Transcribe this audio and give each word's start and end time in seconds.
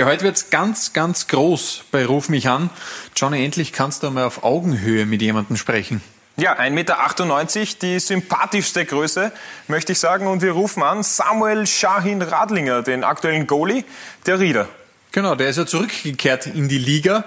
Ja, 0.00 0.06
heute 0.06 0.24
wird's 0.24 0.48
ganz, 0.48 0.94
ganz 0.94 1.26
groß 1.26 1.82
bei 1.92 2.06
Ruf 2.06 2.30
mich 2.30 2.48
an. 2.48 2.70
Johnny, 3.14 3.44
endlich 3.44 3.74
kannst 3.74 4.02
du 4.02 4.06
einmal 4.06 4.24
auf 4.24 4.44
Augenhöhe 4.44 5.04
mit 5.04 5.20
jemandem 5.20 5.58
sprechen. 5.58 6.00
Ja, 6.38 6.58
1,98 6.58 6.70
Meter, 6.70 7.78
die 7.82 8.00
sympathischste 8.00 8.86
Größe, 8.86 9.30
möchte 9.68 9.92
ich 9.92 9.98
sagen. 9.98 10.26
Und 10.26 10.40
wir 10.40 10.52
rufen 10.52 10.82
an 10.82 11.02
Samuel 11.02 11.66
Shahin 11.66 12.22
Radlinger, 12.22 12.80
den 12.80 13.04
aktuellen 13.04 13.46
Goalie 13.46 13.84
der 14.24 14.40
Rieder. 14.40 14.70
Genau, 15.12 15.34
der 15.34 15.50
ist 15.50 15.58
ja 15.58 15.66
zurückgekehrt 15.66 16.46
in 16.46 16.70
die 16.70 16.78
Liga, 16.78 17.24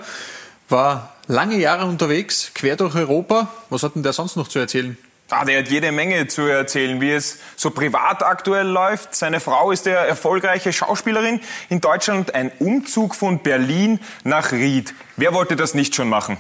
war 0.68 1.14
lange 1.28 1.60
Jahre 1.60 1.86
unterwegs, 1.86 2.54
quer 2.56 2.76
durch 2.76 2.96
Europa. 2.96 3.50
Was 3.70 3.84
hat 3.84 3.94
denn 3.94 4.02
der 4.02 4.14
sonst 4.14 4.36
noch 4.36 4.48
zu 4.48 4.58
erzählen? 4.58 4.98
Ah, 5.30 5.46
der 5.46 5.60
hat 5.60 5.70
jede 5.70 5.92
Menge 5.92 6.28
zu 6.28 6.44
erzählen, 6.44 7.00
wie 7.00 7.12
es 7.12 7.40
so 7.56 7.72
privat 7.72 8.24
aktuell 8.24 8.68
läuft. 8.68 9.16
Seine 9.16 9.40
Frau 9.40 9.72
ist 9.72 9.86
der 9.86 10.00
erfolgreiche 10.00 10.74
Schauspielerin 10.74 11.40
in 11.70 11.82
Deutschland. 11.82 12.36
Ein 12.36 12.52
Umzug 12.60 13.16
von 13.16 13.40
Berlin 13.40 14.00
nach 14.24 14.52
Ried. 14.52 14.94
Wer 15.16 15.34
wollte 15.34 15.56
das 15.56 15.74
nicht 15.74 15.96
schon 15.96 16.10
machen? 16.10 16.38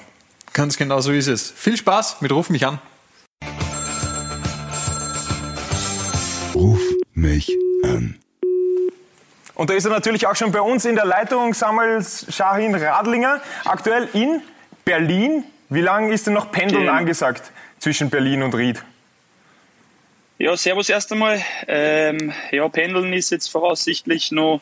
Ganz 0.51 0.77
genau 0.77 0.99
so 0.99 1.11
ist 1.11 1.27
es. 1.27 1.49
Viel 1.49 1.77
Spaß 1.77 2.17
mit 2.21 2.31
Ruf 2.31 2.49
mich 2.49 2.67
an. 2.67 2.79
Ruf 6.53 6.81
mich 7.13 7.49
an. 7.83 8.19
Und 9.55 9.69
da 9.69 9.73
ist 9.75 9.85
er 9.85 9.91
natürlich 9.91 10.27
auch 10.27 10.35
schon 10.35 10.51
bei 10.51 10.61
uns 10.61 10.83
in 10.85 10.95
der 10.95 11.05
Leitung, 11.05 11.53
Samuel 11.53 12.03
Shahin 12.03 12.75
Radlinger, 12.75 13.41
aktuell 13.65 14.09
in 14.13 14.41
Berlin. 14.83 15.45
Wie 15.69 15.81
lange 15.81 16.13
ist 16.13 16.27
denn 16.27 16.33
noch 16.33 16.51
Pendeln 16.51 16.89
angesagt 16.89 17.51
zwischen 17.83 18.09
Berlin 18.09 18.43
und 18.43 18.55
Ried? 18.55 18.81
Ja, 20.37 20.55
servus 20.55 20.87
erst 20.87 21.11
einmal. 21.11 21.43
Ähm, 21.67 22.31
ja, 22.51 22.67
Pendeln 22.69 23.11
ist 23.11 23.29
jetzt 23.29 23.49
voraussichtlich 23.49 24.31
noch 24.31 24.61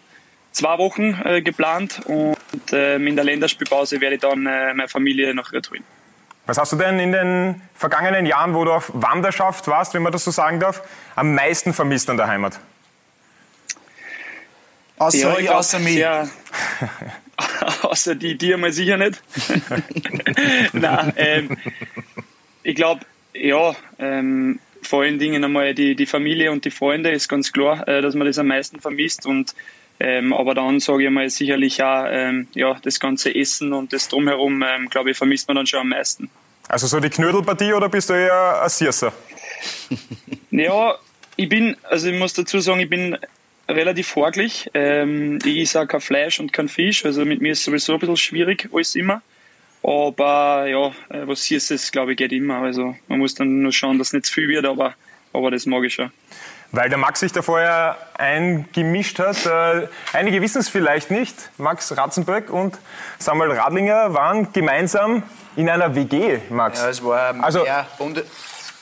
zwei 0.52 0.78
Wochen 0.80 1.20
äh, 1.24 1.42
geplant 1.42 2.02
und 2.06 2.38
ähm, 2.72 3.06
in 3.06 3.16
der 3.16 3.24
Länderspielpause 3.24 4.02
werde 4.02 4.16
ich 4.16 4.22
dann 4.22 4.48
äh, 4.48 4.74
meine 4.74 4.88
Familie 4.88 5.34
nach 5.36 5.54
Ried 5.54 5.70
holen. 5.70 5.84
Was 6.48 6.58
hast 6.58 6.72
du 6.72 6.78
denn 6.78 7.00
in 7.00 7.12
den 7.12 7.62
vergangenen 7.76 8.26
Jahren, 8.26 8.56
wo 8.56 8.66
du 8.66 8.74
auf 8.74 8.92
Wanderschaft 8.94 9.68
warst, 9.68 9.94
wenn 9.94 10.02
man 10.02 10.12
das 10.12 10.24
so 10.24 10.32
sagen 10.32 10.60
darf, 10.60 10.82
am 11.16 11.36
meisten 11.36 11.74
vermisst 11.74 12.10
an 12.10 12.18
der 12.18 12.28
Heimat? 12.28 12.60
Außer, 14.98 15.18
Ja, 15.18 15.38
ich, 15.38 15.46
glaub, 15.46 15.58
außer 15.58 15.80
mich. 15.80 15.96
Ja, 15.96 16.28
außer 17.84 18.16
die, 18.16 18.36
die 18.36 18.54
einmal 18.54 18.72
sicher 18.72 18.98
nicht. 18.98 19.22
Nein, 20.74 21.14
ähm, 21.16 21.58
ich 22.64 22.76
glaube, 22.76 23.02
ja, 23.34 23.76
ähm, 24.00 24.60
vor 24.82 25.04
allen 25.04 25.20
Dingen 25.20 25.44
einmal 25.44 25.74
die, 25.74 25.96
die 25.96 26.06
Familie 26.06 26.52
und 26.52 26.66
die 26.66 26.72
Freunde 26.72 27.12
ist 27.12 27.28
ganz 27.28 27.52
klar, 27.52 27.88
äh, 27.88 28.02
dass 28.02 28.16
man 28.16 28.28
das 28.28 28.40
am 28.40 28.48
meisten 28.48 28.80
vermisst. 28.80 29.26
Und, 29.26 29.54
ähm, 30.00 30.34
aber 30.34 30.56
dann 30.56 30.80
sage 30.80 31.06
ich 31.06 31.10
mal 31.10 31.30
sicherlich 31.30 31.82
auch 31.84 32.06
ähm, 32.10 32.48
ja, 32.54 32.78
das 32.82 33.00
ganze 33.00 33.34
Essen 33.34 33.74
und 33.74 33.94
das 33.94 34.08
Drumherum, 34.08 34.64
ähm, 34.64 34.90
glaube 34.90 35.12
ich, 35.12 35.18
vermisst 35.18 35.48
man 35.48 35.58
dann 35.58 35.68
schon 35.68 35.82
am 35.82 35.90
meisten. 35.90 36.30
Also 36.68 36.88
so 36.88 37.00
die 37.00 37.10
Knödelpartie 37.10 37.74
oder 37.74 37.90
bist 37.90 38.10
du 38.10 38.14
eher 38.14 38.62
ein 38.62 38.70
Sierser? 38.70 39.14
Ja, 40.54 40.96
ich 41.38 41.48
bin, 41.48 41.78
also 41.84 42.10
ich 42.10 42.20
muss 42.20 42.34
dazu 42.34 42.60
sagen, 42.60 42.82
ich 42.82 42.90
bin 42.90 43.18
relativ 43.70 44.16
horglich. 44.18 44.70
Ähm, 44.74 45.40
ich 45.46 45.60
esse 45.62 45.82
auch 45.82 45.88
kein 45.88 46.02
Fleisch 46.02 46.40
und 46.42 46.52
kein 46.52 46.68
Fisch, 46.68 47.06
also 47.06 47.24
mit 47.24 47.42
mir 47.42 47.54
ist 47.54 47.64
sowieso 47.64 47.94
ein 47.94 48.00
bisschen 48.00 48.18
schwierig, 48.18 48.70
alles 48.74 48.96
immer. 48.96 49.22
Aber 49.84 50.66
ja, 50.68 50.88
äh, 51.10 51.26
was 51.28 51.44
hier 51.44 51.58
ist, 51.58 51.72
es, 51.72 51.92
glaube 51.92 52.12
ich, 52.12 52.18
geht 52.18 52.32
immer. 52.32 52.58
Also 52.62 52.96
man 53.08 53.20
muss 53.20 53.36
dann 53.36 53.62
nur 53.62 53.72
schauen, 53.72 53.98
dass 53.98 54.08
es 54.08 54.14
nicht 54.14 54.26
zu 54.28 54.34
viel 54.34 54.48
wird, 54.48 54.66
aber, 54.66 54.94
aber 55.34 55.52
das 55.52 55.66
mag 55.66 55.84
ich 55.84 55.94
schon. 55.96 56.12
Weil 56.74 56.88
der 56.88 56.98
Max 56.98 57.20
sich 57.20 57.34
da 57.34 57.42
vorher 57.42 57.98
eingemischt 58.18 59.20
hat. 59.20 59.46
Äh, 59.46 59.88
einige 60.14 60.42
wissen 60.42 60.60
es 60.60 60.70
vielleicht 60.70 61.12
nicht. 61.12 61.36
Max 61.58 61.96
Ratzenböck 61.98 62.50
und 62.50 62.78
Samuel 63.20 63.52
Radlinger 63.52 64.14
waren 64.14 64.54
gemeinsam 64.54 65.24
in 65.58 65.70
einer 65.70 65.94
WG, 65.96 66.38
Max. 66.50 66.80
Ja, 66.80 66.90
es 66.90 67.04
war 67.04 67.36
Also- 67.44 67.66
ja, 67.66 67.86
Bunde 67.98 68.26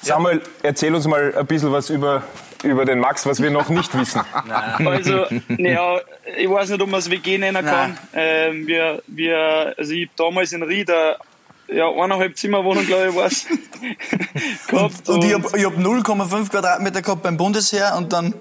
Samuel, 0.01 0.41
erzähl 0.63 0.93
uns 0.95 1.05
mal 1.07 1.33
ein 1.35 1.45
bisschen 1.45 1.71
was 1.71 1.89
über, 1.89 2.23
über 2.63 2.85
den 2.85 2.99
Max, 2.99 3.25
was 3.25 3.41
wir 3.41 3.51
noch 3.51 3.69
nicht 3.69 3.97
wissen. 3.97 4.21
Also, 4.85 5.25
naja, 5.49 5.99
ich 6.37 6.49
weiß 6.49 6.69
nicht, 6.69 6.81
ob 6.81 6.89
man 6.89 6.99
es 6.99 7.09
WG 7.09 7.37
nennen 7.37 7.65
kann. 7.65 7.97
Ähm, 8.13 8.65
wir, 8.67 9.01
wir, 9.07 9.73
also 9.77 9.91
ich 9.93 10.09
damals 10.15 10.53
in 10.53 10.63
Ried 10.63 10.89
ja, 11.71 11.87
eineinhalb 11.87 12.35
Zimmerwohnung, 12.37 12.85
glaube 12.85 13.09
ich, 13.09 13.15
war's, 13.15 13.45
gehabt. 14.67 15.07
Und 15.07 15.23
ich 15.23 15.33
habe 15.33 15.43
hab 15.47 15.73
0,5 15.77 16.49
Quadratmeter 16.49 17.01
gehabt 17.01 17.21
beim 17.23 17.37
Bundesheer 17.37 17.93
und 17.97 18.11
dann 18.11 18.33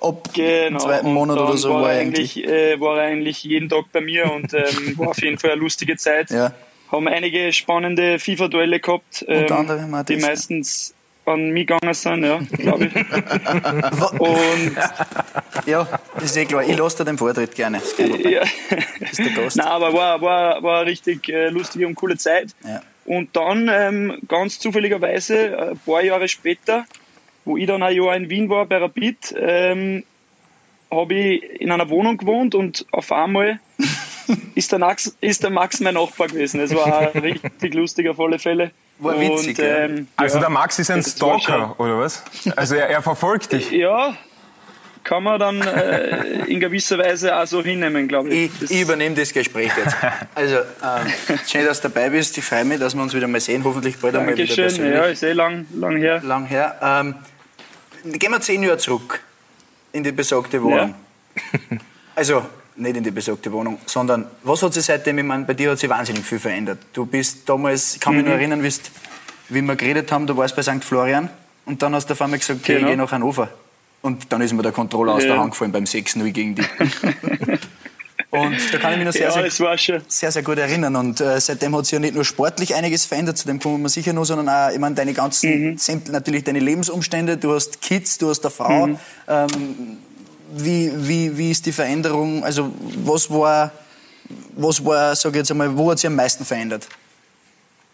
ab 0.00 0.28
Genau. 0.34 0.78
dem 0.78 0.78
zweiten 0.80 1.06
Und 1.06 1.14
Monat 1.14 1.38
oder 1.38 1.56
so 1.56 1.74
war, 1.74 1.82
war 1.82 1.92
er 1.92 2.00
ich 2.02 2.06
eigentlich. 2.08 2.36
eigentlich, 2.38 2.48
äh, 2.52 2.80
war 2.80 2.98
er 2.98 3.04
eigentlich 3.06 3.44
jeden 3.44 3.68
Tag 3.68 3.84
bei 3.92 4.00
mir 4.00 4.32
und 4.32 4.52
ähm, 4.54 4.98
war 4.98 5.08
auf 5.08 5.22
jeden 5.22 5.38
Fall 5.38 5.52
eine 5.52 5.60
lustige 5.60 5.96
Zeit. 5.96 6.30
Ja. 6.30 6.52
Haben 6.90 7.08
einige 7.08 7.52
spannende 7.52 8.18
FIFA-Duelle 8.18 8.80
gehabt, 8.80 9.24
ähm, 9.28 9.46
die 10.08 10.16
meistens 10.16 10.94
an 11.26 11.50
mich 11.50 11.66
gegangen 11.66 11.94
sind, 11.94 12.24
ja, 12.24 12.38
glaube 12.58 12.86
ich. 12.86 12.94
und 14.20 14.76
Ja, 15.66 15.88
das 16.14 16.24
ist 16.24 16.36
eh 16.36 16.44
klar. 16.44 16.62
Ich 16.62 16.76
lasse 16.76 16.98
dir 16.98 17.04
den 17.06 17.18
Vortritt 17.18 17.54
gerne. 17.54 17.78
Ja, 17.98 18.44
Das 19.00 19.10
ist 19.10 19.18
der 19.18 19.30
Gast. 19.30 19.56
Nein, 19.56 19.66
aber 19.66 19.92
war, 19.92 20.20
war, 20.20 20.62
war 20.62 20.80
eine 20.80 20.90
richtig 20.90 21.28
äh, 21.28 21.48
lustige 21.48 21.86
und 21.86 21.96
coole 21.96 22.16
Zeit. 22.16 22.54
Ja. 22.64 22.80
Und 23.04 23.34
dann 23.36 23.68
ähm, 23.72 24.18
ganz 24.28 24.58
zufälligerweise, 24.58 25.48
äh, 25.48 25.70
ein 25.70 25.78
paar 25.84 26.02
Jahre 26.02 26.28
später, 26.28 26.84
wo 27.44 27.56
ich 27.56 27.66
dann 27.66 27.82
ein 27.82 27.94
Jahr 27.94 28.16
in 28.16 28.30
Wien 28.30 28.48
war 28.48 28.66
bei 28.66 28.78
Rapid, 28.78 29.34
ähm, 29.38 30.04
habe 30.90 31.14
ich 31.14 31.60
in 31.60 31.72
einer 31.72 31.88
Wohnung 31.90 32.16
gewohnt 32.16 32.54
und 32.54 32.86
auf 32.92 33.10
einmal 33.10 33.58
ist 34.54 34.72
der, 34.72 34.78
Max, 34.78 35.16
ist 35.20 35.42
der 35.42 35.50
Max 35.50 35.80
mein 35.80 35.94
Nachbar 35.94 36.28
gewesen. 36.28 36.60
Es 36.60 36.74
war 36.74 37.14
richtig 37.22 37.74
lustig 37.74 38.08
auf 38.08 38.18
alle 38.20 38.38
Fälle. 38.38 38.70
War 38.98 39.20
witzig, 39.20 39.58
und, 39.58 39.64
ja. 39.64 39.76
ähm, 39.78 40.08
Also 40.16 40.36
ja, 40.36 40.40
der 40.42 40.50
Max 40.50 40.78
ist 40.78 40.90
ein 40.90 41.02
Stalker, 41.02 41.78
oder 41.78 41.98
was? 41.98 42.22
Also 42.56 42.76
er, 42.76 42.88
er 42.88 43.02
verfolgt 43.02 43.52
dich. 43.52 43.70
Ja, 43.70 44.16
kann 45.04 45.22
man 45.22 45.38
dann 45.38 45.60
äh, 45.62 46.44
in 46.46 46.58
gewisser 46.58 46.98
Weise 46.98 47.36
auch 47.36 47.46
so 47.46 47.62
hinnehmen, 47.62 48.08
glaube 48.08 48.30
ich. 48.30 48.50
Ich, 48.62 48.70
ich 48.70 48.80
übernehme 48.82 49.14
das 49.14 49.32
Gespräch 49.32 49.70
jetzt. 49.76 49.96
Also, 50.34 50.56
ähm, 50.56 51.12
schön, 51.46 51.64
dass 51.64 51.80
du 51.80 51.88
dabei 51.88 52.10
bist. 52.10 52.36
Ich 52.38 52.44
freue 52.44 52.64
mich, 52.64 52.80
dass 52.80 52.94
wir 52.94 53.02
uns 53.02 53.14
wieder 53.14 53.28
mal 53.28 53.40
sehen. 53.40 53.62
Hoffentlich 53.64 53.98
bald 53.98 54.16
einmal 54.16 54.34
wieder 54.36 54.46
Dankeschön. 54.46 54.64
persönlich. 54.64 54.94
Ja, 54.94 55.04
ist 55.06 55.22
eh 55.22 55.32
lang, 55.32 55.66
lang 55.74 55.96
her. 55.96 56.20
Lang 56.24 56.46
her. 56.46 56.76
Ähm, 56.82 57.14
gehen 58.04 58.32
wir 58.32 58.40
zehn 58.40 58.62
Jahre 58.62 58.78
zurück 58.78 59.20
in 59.92 60.02
die 60.02 60.12
besagte 60.12 60.62
Wohnung. 60.62 60.94
Also, 62.14 62.44
nicht 62.76 62.96
in 62.96 63.04
die 63.04 63.10
besagte 63.10 63.50
Wohnung, 63.52 63.78
sondern 63.86 64.26
was 64.42 64.62
hat 64.62 64.74
sich 64.74 64.84
seitdem, 64.84 65.18
ich 65.18 65.24
meine, 65.24 65.44
bei 65.44 65.54
dir 65.54 65.70
hat 65.72 65.78
sich 65.78 65.88
wahnsinnig 65.88 66.24
viel 66.24 66.38
verändert. 66.38 66.78
Du 66.92 67.06
bist 67.06 67.48
damals, 67.48 67.94
ich 67.94 68.00
kann 68.00 68.14
mich 68.14 68.22
Mhm. 68.24 68.28
nur 68.30 68.38
erinnern, 68.38 68.62
wie 69.48 69.62
wir 69.62 69.76
geredet 69.76 70.10
haben, 70.12 70.26
du 70.26 70.36
warst 70.36 70.54
bei 70.56 70.62
St. 70.62 70.84
Florian 70.84 71.30
und 71.64 71.82
dann 71.82 71.94
hast 71.94 72.06
du 72.08 72.12
auf 72.12 72.22
einmal 72.22 72.38
gesagt, 72.38 72.60
okay, 72.62 72.74
Genau. 72.74 72.86
ich 72.86 72.90
gehe 72.92 72.96
nach 72.96 73.12
Hannover. 73.12 73.48
Und 74.02 74.30
dann 74.32 74.40
ist 74.42 74.52
mir 74.52 74.62
der 74.62 74.72
Controller 74.72 75.14
aus 75.14 75.22
Ja. 75.24 75.30
der 75.30 75.40
Hand 75.40 75.52
gefallen 75.52 75.72
beim 75.72 75.84
6-0 75.84 76.30
gegen 76.32 76.54
die. 76.54 76.62
und 78.30 78.56
da 78.74 78.78
kann 78.78 78.92
ich 78.92 78.98
mich 78.98 79.06
noch 79.06 79.12
sehr, 79.12 79.28
Ja, 79.28 79.50
sehr, 79.50 79.78
schon. 79.78 80.02
sehr, 80.08 80.30
sehr 80.32 80.42
gut 80.42 80.58
erinnern. 80.58 80.94
Und 80.96 81.20
äh, 81.20 81.40
seitdem 81.40 81.74
hat 81.76 81.86
sich 81.86 81.92
ja 81.92 81.98
nicht 81.98 82.14
nur 82.14 82.24
sportlich 82.24 82.74
einiges 82.74 83.04
verändert, 83.06 83.38
zu 83.38 83.46
dem 83.46 83.58
kommen 83.60 83.82
wir 83.82 83.88
sicher 83.88 84.12
noch, 84.12 84.24
sondern 84.24 84.48
auch, 84.48 84.70
ich 84.72 84.78
meine, 84.78 84.94
deine 84.94 85.12
ganzen, 85.12 85.72
Mhm. 85.72 86.02
natürlich 86.10 86.44
deine 86.44 86.58
Lebensumstände. 86.60 87.36
Du 87.36 87.54
hast 87.54 87.80
Kids, 87.80 88.18
du 88.18 88.28
hast 88.28 88.44
eine 88.44 88.50
Frau. 88.50 88.86
Mhm. 88.88 88.98
Ähm, 89.28 89.48
wie, 90.54 90.90
wie, 90.94 91.36
wie 91.36 91.50
ist 91.50 91.66
die 91.66 91.72
Veränderung? 91.72 92.44
Also, 92.44 92.72
was 93.04 93.30
war, 93.30 93.72
was 94.56 94.84
war, 94.84 95.14
sag 95.14 95.30
ich 95.32 95.38
jetzt 95.38 95.50
einmal, 95.50 95.76
wo 95.76 95.90
hat 95.90 95.98
sich 95.98 96.08
am 96.08 96.16
meisten 96.16 96.44
verändert? 96.44 96.88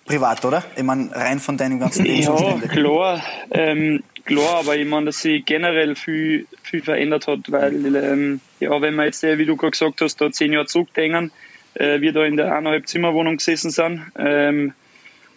Privat, 0.04 0.44
oder? 0.44 0.64
Ich 0.76 0.82
meine, 0.82 1.14
rein 1.14 1.38
von 1.38 1.56
deinen 1.56 1.78
ganzen 1.78 2.04
Ja, 2.04 2.12
Lebensumständen. 2.12 2.68
klar. 2.68 3.22
Ähm, 3.52 4.02
klar, 4.24 4.58
aber 4.60 4.76
ich 4.76 4.86
meine, 4.86 5.06
dass 5.06 5.20
sich 5.20 5.44
generell 5.44 5.94
viel, 5.94 6.46
viel 6.62 6.82
verändert 6.82 7.26
hat, 7.28 7.40
weil, 7.52 7.94
ähm, 7.96 8.40
ja, 8.58 8.80
wenn 8.80 8.94
wir 8.96 9.04
jetzt, 9.04 9.22
äh, 9.22 9.38
wie 9.38 9.46
du 9.46 9.56
gerade 9.56 9.70
gesagt 9.70 10.00
hast, 10.00 10.20
da 10.20 10.30
zehn 10.32 10.52
Jahre 10.52 10.66
zurückdenken, 10.66 11.30
äh, 11.74 12.00
wir 12.00 12.12
da 12.12 12.24
in 12.24 12.36
der 12.36 12.46
eineinhalb 12.54 12.88
Zimmerwohnung 12.88 13.36
gesessen 13.36 13.70
sind. 13.70 14.02
Ähm, 14.18 14.74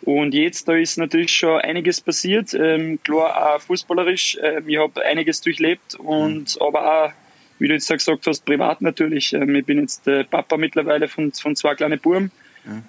und 0.05 0.35
jetzt, 0.35 0.67
da 0.67 0.75
ist 0.75 0.97
natürlich 0.97 1.31
schon 1.31 1.59
einiges 1.61 1.99
passiert. 1.99 2.53
Ähm, 2.53 2.99
klar, 3.03 3.55
auch 3.55 3.61
fußballerisch. 3.61 4.37
Ähm, 4.41 4.69
ich 4.69 4.77
habe 4.77 5.03
einiges 5.03 5.41
durchlebt 5.41 5.95
und 5.95 6.57
aber 6.61 7.05
auch, 7.05 7.11
wie 7.57 7.67
du 7.67 7.73
jetzt 7.73 7.89
gesagt 7.89 8.27
hast, 8.27 8.45
privat 8.45 8.81
natürlich. 8.81 9.33
Ähm, 9.33 9.55
ich 9.55 9.65
bin 9.65 9.81
jetzt 9.81 10.07
äh, 10.07 10.23
Papa 10.23 10.57
mittlerweile 10.57 11.07
von, 11.07 11.31
von 11.31 11.55
zwei 11.55 11.73
kleinen 11.73 11.99
Buben. 11.99 12.31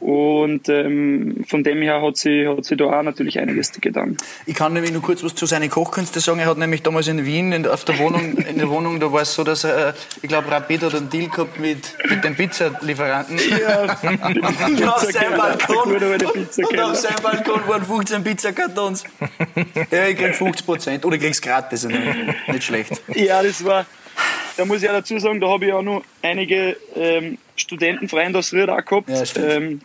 Und 0.00 0.68
ähm, 0.68 1.44
von 1.46 1.62
dem 1.62 1.82
her 1.82 2.00
hat 2.00 2.16
sie, 2.16 2.48
hat 2.48 2.64
sie 2.64 2.76
da 2.76 2.86
auch 2.86 3.02
natürlich 3.02 3.38
einiges 3.38 3.72
getan. 3.72 4.16
Ich 4.46 4.54
kann 4.54 4.72
nämlich 4.72 4.92
nur 4.92 5.02
kurz 5.02 5.22
was 5.22 5.34
zu 5.34 5.46
seinen 5.46 5.68
Kochkünsten 5.68 6.20
sagen. 6.22 6.38
Er 6.38 6.46
hat 6.46 6.58
nämlich 6.58 6.82
damals 6.82 7.08
in 7.08 7.24
Wien 7.26 7.52
in, 7.52 7.66
auf 7.66 7.84
der 7.84 7.98
Wohnung, 7.98 8.38
in 8.38 8.58
der 8.58 8.68
Wohnung, 8.70 9.00
da 9.00 9.12
war 9.12 9.22
es 9.22 9.34
so, 9.34 9.44
dass 9.44 9.64
er, 9.64 9.94
ich 10.22 10.28
glaube, 10.28 10.50
Rapid 10.50 10.82
hat 10.82 10.94
einen 10.94 11.10
Deal 11.10 11.28
gehabt 11.28 11.60
mit, 11.60 11.94
mit 12.08 12.24
dem 12.24 12.34
Pizzalieferanten. 12.34 13.38
Ja, 13.38 13.82
Und 14.66 14.84
auf 14.84 15.02
seinem 15.02 15.36
Balkon, 15.36 15.94
und, 15.94 16.80
auf 16.80 16.96
seinem 16.96 17.22
Balkon 17.22 17.68
waren 17.68 17.84
15 17.84 18.24
Pizzakartons. 18.24 19.04
Ja, 19.90 20.06
ich 20.06 20.16
krieg 20.16 20.34
50 20.34 20.66
Prozent. 20.66 21.04
Oder 21.04 21.16
ich 21.16 21.22
krieg's 21.22 21.40
gratis. 21.40 21.84
also 21.84 21.96
Nicht 22.48 22.64
schlecht. 22.64 23.02
Ja, 23.14 23.42
das 23.42 23.64
war, 23.64 23.86
da 24.56 24.64
muss 24.64 24.82
ich 24.82 24.88
auch 24.88 24.94
dazu 24.94 25.18
sagen, 25.18 25.40
da 25.40 25.48
habe 25.48 25.66
ich 25.66 25.72
auch 25.72 25.82
noch 25.82 26.02
einige 26.22 26.76
ähm, 26.94 27.38
Studentenfreunde 27.56 28.38
aus 28.38 28.52
Ried 28.52 28.68
auch 28.68 28.84
gehabt. 28.84 29.08
Ja, 29.08 29.42
ähm, 29.42 29.80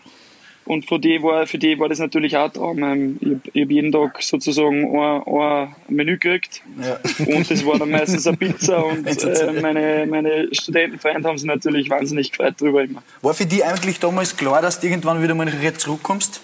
und 0.65 0.87
für 0.87 0.99
die, 0.99 1.21
war, 1.23 1.47
für 1.47 1.57
die 1.57 1.79
war 1.79 1.89
das 1.89 1.99
natürlich 1.99 2.37
auch 2.37 2.49
Traum. 2.49 2.83
Ähm, 2.83 3.17
ich 3.19 3.29
habe 3.29 3.63
hab 3.63 3.71
jeden 3.71 3.91
Tag 3.91 4.21
sozusagen 4.21 4.95
ein, 4.95 5.21
ein 5.27 5.75
Menü 5.87 6.17
gekriegt. 6.17 6.61
Ja. 6.81 6.99
Und 7.25 7.49
das 7.49 7.65
war 7.65 7.79
dann 7.79 7.89
meistens 7.89 8.27
eine 8.27 8.37
Pizza. 8.37 8.85
Und 8.85 9.05
äh, 9.05 9.53
meine, 9.59 10.05
meine 10.07 10.47
Studentenfreunde 10.51 11.27
haben 11.27 11.37
sich 11.37 11.47
natürlich 11.47 11.89
wahnsinnig 11.89 12.31
gefreut 12.31 12.55
darüber 12.59 12.83
immer. 12.83 13.01
War 13.21 13.33
für 13.33 13.45
dich 13.45 13.65
eigentlich 13.65 13.99
damals 13.99 14.37
klar, 14.37 14.61
dass 14.61 14.79
du 14.79 14.87
irgendwann 14.87 15.21
wieder 15.23 15.33
mal 15.33 15.45
nach 15.45 15.73
zurückkommst? 15.73 16.41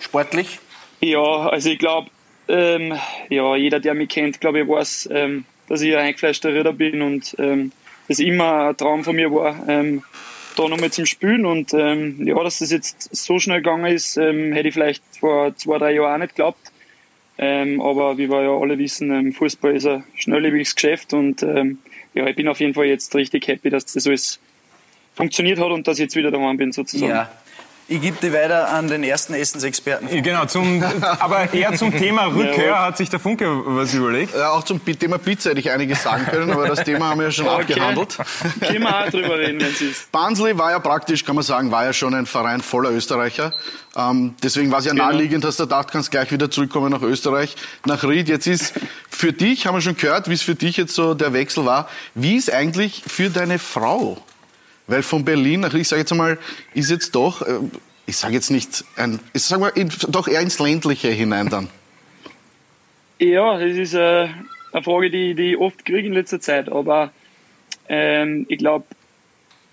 Sportlich? 0.00 0.58
Ja, 1.00 1.20
also 1.20 1.68
ich 1.68 1.78
glaube, 1.78 2.10
ähm, 2.48 2.94
ja, 3.28 3.56
jeder, 3.56 3.78
der 3.78 3.94
mich 3.94 4.08
kennt, 4.08 4.40
glaube 4.40 4.60
ich, 4.60 4.68
weiß, 4.68 5.10
ähm, 5.12 5.44
dass 5.68 5.82
ich 5.82 5.94
ein 5.94 6.06
eingefleischter 6.06 6.54
Ritter 6.54 6.72
bin 6.72 7.02
und 7.02 7.36
ähm, 7.38 7.72
das 8.08 8.18
immer 8.18 8.70
ein 8.70 8.76
Traum 8.76 9.04
von 9.04 9.14
mir 9.14 9.30
war, 9.32 9.68
ähm, 9.68 10.02
da 10.56 10.68
nochmal 10.68 10.90
zum 10.90 11.06
Spielen. 11.06 11.46
Und 11.46 11.72
ähm, 11.74 12.26
ja, 12.26 12.42
dass 12.42 12.58
das 12.58 12.70
jetzt 12.70 13.14
so 13.14 13.38
schnell 13.38 13.58
gegangen 13.58 13.86
ist, 13.86 14.16
ähm, 14.16 14.52
hätte 14.52 14.68
ich 14.68 14.74
vielleicht 14.74 15.02
vor 15.20 15.56
zwei, 15.56 15.78
drei 15.78 15.92
Jahren 15.92 16.14
auch 16.14 16.18
nicht 16.18 16.34
geglaubt. 16.34 16.72
Ähm, 17.40 17.80
aber 17.80 18.18
wie 18.18 18.28
wir 18.28 18.42
ja 18.42 18.50
alle 18.50 18.78
wissen, 18.78 19.12
ähm, 19.12 19.32
Fußball 19.32 19.76
ist 19.76 19.86
ein 19.86 20.02
schnelllebiges 20.16 20.74
Geschäft 20.74 21.14
und 21.14 21.44
ähm, 21.44 21.78
ja, 22.12 22.26
ich 22.26 22.34
bin 22.34 22.48
auf 22.48 22.58
jeden 22.58 22.74
Fall 22.74 22.86
jetzt 22.86 23.14
richtig 23.14 23.46
happy, 23.46 23.70
dass 23.70 23.84
das 23.84 24.08
alles 24.08 24.40
funktioniert 25.14 25.60
hat 25.60 25.70
und 25.70 25.86
dass 25.86 25.98
ich 25.98 26.04
jetzt 26.04 26.16
wieder 26.16 26.32
daheim 26.32 26.56
bin 26.56 26.72
sozusagen. 26.72 27.12
Ja. 27.12 27.30
Ich 27.90 28.02
gebe 28.02 28.18
die 28.20 28.30
weiter 28.34 28.68
an 28.68 28.86
den 28.88 29.02
ersten 29.02 29.32
Essensexperten. 29.32 30.22
Genau, 30.22 30.44
zum, 30.44 30.82
aber 31.20 31.54
eher 31.54 31.72
zum 31.74 31.90
Thema 31.90 32.26
Rückkehr 32.34 32.82
hat 32.82 32.98
sich 32.98 33.08
der 33.08 33.18
Funke 33.18 33.46
was 33.64 33.94
überlegt. 33.94 34.34
Ja, 34.36 34.50
auch 34.50 34.62
zum 34.62 34.84
Thema 34.84 35.16
Pizza 35.16 35.50
hätte 35.50 35.60
ich 35.60 35.70
einiges 35.70 36.02
sagen 36.02 36.26
können, 36.26 36.50
aber 36.50 36.68
das 36.68 36.84
Thema 36.84 37.08
haben 37.08 37.20
wir 37.20 37.26
ja 37.28 37.32
schon 37.32 37.48
Okay. 37.48 37.62
abgehandelt. 37.72 38.18
Können 38.60 38.82
wir 38.82 38.94
auch 39.04 39.08
drüber 39.08 39.38
reden, 39.38 39.58
wenn 39.62 39.68
es 39.72 39.80
ist. 39.80 40.12
Barnsley 40.12 40.58
war 40.58 40.72
ja 40.72 40.80
praktisch, 40.80 41.24
kann 41.24 41.34
man 41.34 41.44
sagen, 41.44 41.70
war 41.70 41.86
ja 41.86 41.94
schon 41.94 42.12
ein 42.14 42.26
Verein 42.26 42.60
voller 42.60 42.90
Österreicher. 42.90 43.54
Ähm, 43.96 44.34
deswegen 44.42 44.70
war 44.70 44.80
es 44.80 44.84
ja 44.84 44.92
Genau. 44.92 45.06
naheliegend, 45.06 45.42
dass 45.44 45.56
du 45.56 45.64
dacht, 45.64 45.90
kannst 45.90 46.10
gleich 46.10 46.30
wieder 46.30 46.50
zurückkommen 46.50 46.90
nach 46.92 47.00
Österreich, 47.00 47.56
nach 47.86 48.04
Ried. 48.04 48.28
Jetzt 48.28 48.46
ist 48.46 48.74
für 49.08 49.32
dich, 49.32 49.66
haben 49.66 49.74
wir 49.76 49.80
schon 49.80 49.96
gehört, 49.96 50.28
wie 50.28 50.34
es 50.34 50.42
für 50.42 50.54
dich 50.54 50.76
jetzt 50.76 50.94
so 50.94 51.14
der 51.14 51.32
Wechsel 51.32 51.64
war. 51.64 51.88
Wie 52.14 52.36
ist 52.36 52.52
eigentlich 52.52 53.02
für 53.06 53.30
deine 53.30 53.58
Frau? 53.58 54.18
Weil 54.88 55.02
von 55.02 55.24
Berlin 55.24 55.60
nach 55.60 55.74
ich 55.74 55.86
sage 55.86 56.00
jetzt 56.00 56.12
einmal, 56.12 56.38
ist 56.74 56.90
jetzt 56.90 57.14
doch, 57.14 57.42
äh, 57.42 57.60
ich 58.06 58.16
sage 58.16 58.34
jetzt 58.34 58.50
nicht, 58.50 58.84
ein, 58.96 59.20
ich 59.34 59.42
sage 59.42 59.60
mal, 59.60 59.72
doch 60.08 60.26
eher 60.26 60.40
ins 60.40 60.58
Ländliche 60.58 61.08
hinein 61.08 61.48
dann. 61.48 61.68
Ja, 63.18 63.58
das 63.58 63.76
ist 63.76 63.94
äh, 63.94 64.28
eine 64.72 64.82
Frage, 64.82 65.10
die, 65.10 65.34
die 65.34 65.52
ich 65.52 65.58
oft 65.58 65.84
kriege 65.84 66.06
in 66.06 66.14
letzter 66.14 66.40
Zeit. 66.40 66.70
Aber 66.70 67.12
ähm, 67.88 68.46
ich 68.48 68.58
glaube, 68.58 68.86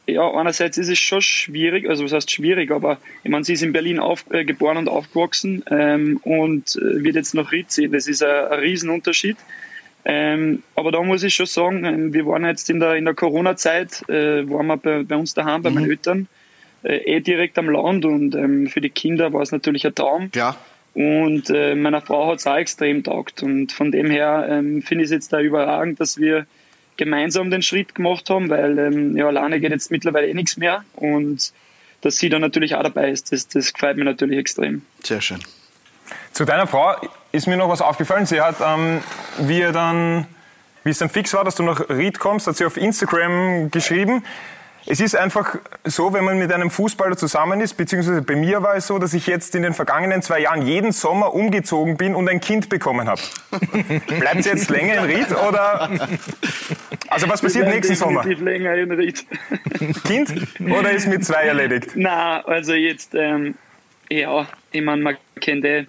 ja, 0.08 0.30
einerseits 0.34 0.78
ist 0.78 0.90
es 0.90 1.00
schon 1.00 1.22
schwierig, 1.22 1.90
also 1.90 2.04
was 2.04 2.12
heißt 2.12 2.30
schwierig, 2.30 2.72
aber 2.72 3.00
ich 3.24 3.32
meine, 3.32 3.44
sie 3.44 3.54
ist 3.54 3.64
in 3.64 3.74
Berlin 3.74 4.00
auf, 4.00 4.26
äh, 4.32 4.46
geboren 4.46 4.78
und 4.78 4.88
aufgewachsen 4.88 5.64
ähm, 5.72 6.20
und 6.24 6.76
äh, 6.76 7.04
wird 7.04 7.16
jetzt 7.16 7.34
nach 7.34 7.52
Ried 7.52 7.72
ziehen. 7.72 7.92
Das 7.92 8.08
ist 8.08 8.22
ein, 8.22 8.30
ein 8.30 8.60
Riesenunterschied. 8.60 9.38
Ähm, 10.06 10.62
aber 10.76 10.92
da 10.92 11.02
muss 11.02 11.24
ich 11.24 11.34
schon 11.34 11.48
sagen, 11.48 11.84
ähm, 11.84 12.14
wir 12.14 12.26
waren 12.28 12.46
jetzt 12.46 12.70
in 12.70 12.80
der, 12.80 12.96
in 12.96 13.06
der 13.06 13.16
Corona-Zeit, 13.16 14.08
äh, 14.08 14.48
waren 14.50 14.68
wir 14.68 14.78
bei, 14.78 15.04
bei 15.04 15.16
uns 15.16 15.34
daheim, 15.34 15.64
bei 15.64 15.72
meinen 15.72 15.90
Eltern, 15.90 16.28
äh, 16.84 16.98
eh 16.98 17.20
direkt 17.20 17.58
am 17.58 17.70
Land 17.70 18.06
und 18.06 18.36
ähm, 18.36 18.68
für 18.68 18.82
die 18.82 18.92
Kinder 18.92 19.34
war 19.34 19.42
es 19.42 19.52
natürlich 19.52 19.86
ein 19.86 19.96
Traum. 19.96 20.32
Klar. 20.32 20.58
Und 20.94 21.50
äh, 21.50 21.76
meiner 21.76 22.02
Frau 22.02 22.32
hat 22.32 22.40
es 22.40 22.48
auch 22.48 22.56
extrem 22.56 23.04
taugt. 23.04 23.44
Und 23.44 23.74
von 23.74 23.92
dem 23.92 24.10
her 24.10 24.48
ähm, 24.50 24.82
finde 24.82 25.04
ich 25.04 25.08
es 25.08 25.12
jetzt 25.12 25.34
da 25.34 25.42
überragend, 25.42 26.00
dass 26.00 26.18
wir 26.18 26.46
gemeinsam 26.96 27.52
den 27.52 27.62
Schritt 27.62 27.96
gemacht 27.96 28.30
haben, 28.30 28.50
weil 28.50 28.80
ähm, 28.80 29.18
ja, 29.18 29.28
alleine 29.28 29.60
geht 29.60 29.72
jetzt 29.72 29.92
mittlerweile 29.92 30.28
eh 30.28 30.34
nichts 30.34 30.56
mehr. 30.56 30.86
Und 30.94 31.52
dass 32.00 32.18
sie 32.18 32.30
dann 32.30 32.42
natürlich 32.42 32.76
auch 32.76 32.84
dabei 32.84 33.10
ist, 33.10 33.34
das, 33.34 33.48
das 33.50 33.74
gefällt 33.74 33.98
mir 33.98 34.06
natürlich 34.06 34.40
extrem. 34.40 34.84
Sehr 35.04 35.20
schön. 35.20 35.40
Zu 36.32 36.46
deiner 36.46 36.68
Frau 36.68 36.96
ist 37.36 37.48
mir 37.48 37.58
noch 37.58 37.70
was 37.70 37.82
aufgefallen. 37.82 38.26
Sie 38.26 38.42
hat, 38.42 38.56
ähm, 38.66 39.02
wie, 39.40 39.62
er 39.62 39.72
dann, 39.72 40.26
wie 40.84 40.90
es 40.90 40.98
dann 40.98 41.10
fix 41.10 41.34
war, 41.34 41.44
dass 41.44 41.56
du 41.56 41.64
nach 41.64 41.90
Ried 41.90 42.20
kommst, 42.20 42.48
hat 42.48 42.56
sie 42.56 42.66
auf 42.66 42.78
Instagram 42.78 43.70
geschrieben. 43.72 44.24
Es 44.88 45.00
ist 45.00 45.16
einfach 45.16 45.56
so, 45.84 46.14
wenn 46.14 46.24
man 46.24 46.38
mit 46.38 46.52
einem 46.54 46.70
Fußballer 46.70 47.18
zusammen 47.18 47.60
ist, 47.60 47.74
beziehungsweise 47.74 48.22
bei 48.22 48.36
mir 48.36 48.62
war 48.62 48.76
es 48.76 48.86
so, 48.86 49.00
dass 49.00 49.16
ich 49.16 49.26
jetzt 49.26 49.56
in 49.56 49.64
den 49.64 49.74
vergangenen 49.74 50.22
zwei 50.22 50.42
Jahren 50.42 50.62
jeden 50.62 50.92
Sommer 50.92 51.34
umgezogen 51.34 51.98
bin 51.98 52.14
und 52.14 52.30
ein 52.30 52.40
Kind 52.40 52.70
bekommen 52.70 53.10
habe. 53.10 53.22
Bleibt 54.20 54.44
sie 54.44 54.50
jetzt 54.52 54.70
länger 54.70 54.98
in 55.00 55.04
Ried 55.06 55.32
oder? 55.32 55.90
Also 57.08 57.28
was 57.28 57.42
passiert 57.42 57.68
nächsten 57.68 57.96
Sommer? 57.96 58.24
länger 58.26 58.76
in 58.76 58.92
Ried. 58.92 59.26
Kind 60.04 60.32
oder 60.60 60.92
ist 60.92 61.08
mit 61.08 61.26
zwei 61.26 61.46
erledigt? 61.46 61.94
Na, 61.96 62.46
also 62.46 62.76
jetzt, 62.76 63.16
ähm, 63.16 63.56
ja, 64.12 64.48
ich 64.72 64.84
meine, 64.84 65.02
man 65.02 65.18
kennt 65.42 65.66
eh, 65.66 65.88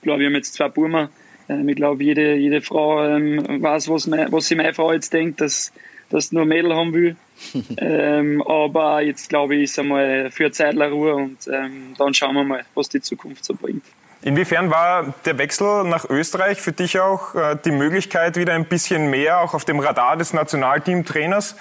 ich 0.00 0.04
glaube, 0.04 0.20
wir 0.20 0.28
haben 0.28 0.34
jetzt 0.34 0.54
zwei 0.54 0.68
Burmer. 0.68 1.10
Ähm, 1.50 1.68
ich 1.68 1.76
glaube, 1.76 2.02
jede, 2.02 2.34
jede 2.34 2.62
Frau 2.62 3.04
ähm, 3.04 3.62
weiß, 3.62 3.90
was, 3.90 4.06
mein, 4.06 4.32
was 4.32 4.46
sie 4.46 4.54
meine 4.54 4.72
Frau 4.72 4.92
jetzt 4.92 5.12
denkt, 5.12 5.42
dass, 5.42 5.72
dass 6.08 6.32
nur 6.32 6.42
ein 6.42 6.48
Mädel 6.48 6.74
haben 6.74 6.94
will. 6.94 7.16
ähm, 7.76 8.42
aber 8.42 9.02
jetzt 9.02 9.28
glaube 9.28 9.56
ich, 9.56 9.64
ist 9.64 9.78
einmal 9.78 10.30
für 10.30 10.44
eine 10.44 10.52
Zeit 10.52 10.74
lang 10.74 10.92
Ruhe 10.92 11.14
und 11.16 11.38
ähm, 11.52 11.94
dann 11.98 12.14
schauen 12.14 12.34
wir 12.34 12.44
mal, 12.44 12.64
was 12.74 12.88
die 12.88 13.02
Zukunft 13.02 13.44
so 13.44 13.54
bringt. 13.54 13.84
Inwiefern 14.22 14.70
war 14.70 15.14
der 15.24 15.36
Wechsel 15.38 15.84
nach 15.84 16.08
Österreich 16.08 16.60
für 16.60 16.72
dich 16.72 16.98
auch 16.98 17.34
äh, 17.34 17.56
die 17.62 17.70
Möglichkeit, 17.70 18.36
wieder 18.36 18.54
ein 18.54 18.66
bisschen 18.66 19.10
mehr 19.10 19.40
auch 19.40 19.52
auf 19.52 19.66
dem 19.66 19.80
Radar 19.80 20.16
des 20.16 20.32
Nationalteamtrainers 20.32 21.56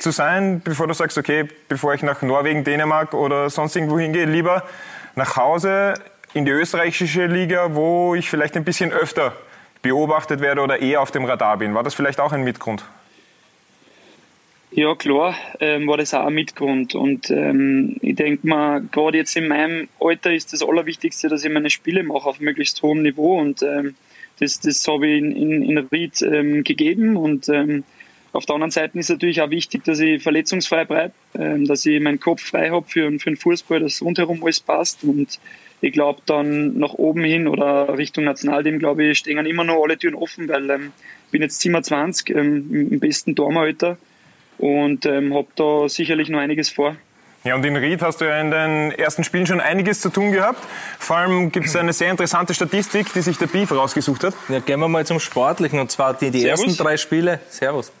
zu 0.00 0.10
sein, 0.10 0.62
bevor 0.64 0.88
du 0.88 0.94
sagst, 0.94 1.18
okay, 1.18 1.48
bevor 1.68 1.94
ich 1.94 2.02
nach 2.02 2.22
Norwegen, 2.22 2.64
Dänemark 2.64 3.14
oder 3.14 3.50
sonst 3.50 3.74
irgendwo 3.76 3.98
hingehe, 3.98 4.26
lieber 4.26 4.64
nach 5.16 5.36
Hause 5.36 5.94
in 6.34 6.44
die 6.44 6.50
österreichische 6.50 7.26
Liga, 7.26 7.74
wo 7.74 8.14
ich 8.14 8.28
vielleicht 8.28 8.56
ein 8.56 8.64
bisschen 8.64 8.92
öfter 8.92 9.34
beobachtet 9.82 10.40
werde 10.40 10.60
oder 10.60 10.80
eher 10.80 11.00
auf 11.00 11.12
dem 11.12 11.24
Radar 11.24 11.58
bin. 11.58 11.74
War 11.74 11.82
das 11.84 11.94
vielleicht 11.94 12.20
auch 12.20 12.32
ein 12.32 12.42
Mitgrund? 12.42 12.84
Ja, 14.72 14.96
klar, 14.96 15.36
ähm, 15.60 15.86
war 15.86 15.98
das 15.98 16.12
auch 16.14 16.26
ein 16.26 16.34
Mitgrund. 16.34 16.96
Und 16.96 17.30
ähm, 17.30 17.96
ich 18.02 18.16
denke 18.16 18.44
mal, 18.48 18.82
gerade 18.82 19.18
jetzt 19.18 19.36
in 19.36 19.46
meinem 19.46 19.88
Alter 20.00 20.32
ist 20.32 20.52
das 20.52 20.62
Allerwichtigste, 20.62 21.28
dass 21.28 21.44
ich 21.44 21.52
meine 21.52 21.70
Spiele 21.70 22.02
mache 22.02 22.28
auf 22.28 22.40
möglichst 22.40 22.82
hohem 22.82 23.02
Niveau. 23.02 23.38
Und 23.38 23.62
ähm, 23.62 23.94
das, 24.40 24.58
das 24.58 24.86
habe 24.88 25.06
ich 25.06 25.18
in, 25.18 25.30
in, 25.30 25.62
in 25.62 25.78
Ried 25.78 26.20
ähm, 26.22 26.64
gegeben. 26.64 27.16
Und 27.16 27.48
ähm, 27.48 27.84
auf 28.34 28.46
der 28.46 28.56
anderen 28.56 28.72
Seite 28.72 28.98
ist 28.98 29.10
natürlich 29.10 29.40
auch 29.40 29.50
wichtig, 29.50 29.84
dass 29.84 30.00
ich 30.00 30.22
verletzungsfrei 30.22 30.84
bleibe, 30.84 31.12
ähm, 31.38 31.66
dass 31.66 31.86
ich 31.86 32.00
meinen 32.00 32.18
Kopf 32.18 32.42
frei 32.42 32.70
habe 32.70 32.84
für, 32.88 33.10
für 33.18 33.30
den 33.30 33.36
Fußball, 33.36 33.80
dass 33.80 34.02
rundherum 34.02 34.42
alles 34.42 34.60
passt. 34.60 35.04
Und 35.04 35.38
ich 35.80 35.92
glaube, 35.92 36.20
dann 36.26 36.76
nach 36.78 36.94
oben 36.94 37.22
hin 37.22 37.46
oder 37.46 37.96
Richtung 37.96 38.24
Nationalteam, 38.24 38.80
glaube 38.80 39.04
ich, 39.04 39.18
stehen 39.18 39.44
immer 39.46 39.64
noch 39.64 39.82
alle 39.84 39.96
Türen 39.96 40.16
offen, 40.16 40.48
weil 40.48 40.68
ähm, 40.68 40.92
ich 41.26 41.30
bin 41.30 41.42
jetzt 41.42 41.60
27, 41.60 42.30
ähm, 42.30 42.36
im 42.72 42.92
im 42.92 43.00
besten 43.00 43.36
Tormalter 43.36 43.98
und 44.58 45.06
ähm, 45.06 45.32
habe 45.32 45.48
da 45.54 45.88
sicherlich 45.88 46.28
noch 46.28 46.40
einiges 46.40 46.70
vor. 46.70 46.96
Ja, 47.44 47.54
und 47.54 47.64
in 47.64 47.76
Ried 47.76 48.00
hast 48.02 48.20
du 48.20 48.24
ja 48.24 48.40
in 48.40 48.50
den 48.50 48.90
ersten 48.92 49.22
Spielen 49.22 49.46
schon 49.46 49.60
einiges 49.60 50.00
zu 50.00 50.08
tun 50.08 50.32
gehabt. 50.32 50.60
Vor 50.98 51.18
allem 51.18 51.52
gibt 51.52 51.66
es 51.66 51.76
eine 51.76 51.92
sehr 51.92 52.10
interessante 52.10 52.54
Statistik, 52.54 53.12
die 53.12 53.20
sich 53.20 53.36
der 53.36 53.48
Beef 53.48 53.70
rausgesucht 53.70 54.24
hat. 54.24 54.34
Ja, 54.48 54.60
gehen 54.60 54.80
wir 54.80 54.88
mal 54.88 55.04
zum 55.04 55.20
Sportlichen. 55.20 55.78
Und 55.78 55.90
zwar 55.90 56.14
die, 56.14 56.30
die 56.30 56.40
Servus. 56.40 56.64
ersten 56.64 56.82
drei 56.82 56.96
Spiele. 56.96 57.40
Servus. 57.50 57.92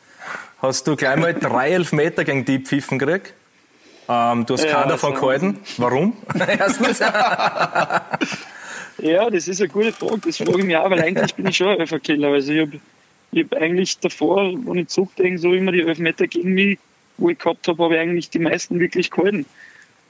Hast 0.60 0.86
du 0.86 0.96
gleich 0.96 1.16
mal 1.16 1.34
drei 1.34 1.70
Elfmeter 1.72 2.24
gegen 2.24 2.44
die 2.44 2.58
Pfiffen 2.58 2.98
gekriegt? 2.98 3.34
Ähm, 4.08 4.46
du 4.46 4.54
hast 4.54 4.64
Ja, 4.64 4.72
keinen 4.80 4.88
davon 4.90 5.12
war 5.14 5.20
gehalten. 5.20 5.58
Warum? 5.78 6.16
Erstens. 6.58 7.00
Ja, 8.98 9.28
das 9.30 9.48
ist 9.48 9.60
eine 9.60 9.68
gute 9.68 9.92
Frage. 9.92 10.20
Das 10.24 10.36
frage 10.36 10.58
ich 10.58 10.64
mich 10.64 10.76
auch, 10.76 10.90
weil 10.90 11.00
eigentlich 11.02 11.34
bin 11.34 11.46
ich 11.46 11.56
schon 11.56 11.68
ein 11.68 11.80
Elferkiller. 11.80 12.28
Also 12.28 12.52
ich 12.52 12.60
habe 12.60 12.80
ich 13.32 13.44
hab 13.44 13.60
eigentlich 13.60 13.98
davor, 13.98 14.52
wenn 14.52 14.76
ich 14.78 14.88
zurückdenke, 14.88 15.38
so 15.38 15.52
immer 15.52 15.72
die 15.72 15.82
Elfmeter 15.82 16.26
gegen 16.26 16.52
mich, 16.54 16.78
wo 17.18 17.28
ich 17.30 17.38
gehabt 17.38 17.66
habe, 17.68 17.82
habe 17.82 17.94
ich 17.94 18.00
eigentlich 18.00 18.30
die 18.30 18.38
meisten 18.38 18.78
wirklich 18.78 19.10
gehalten. 19.10 19.46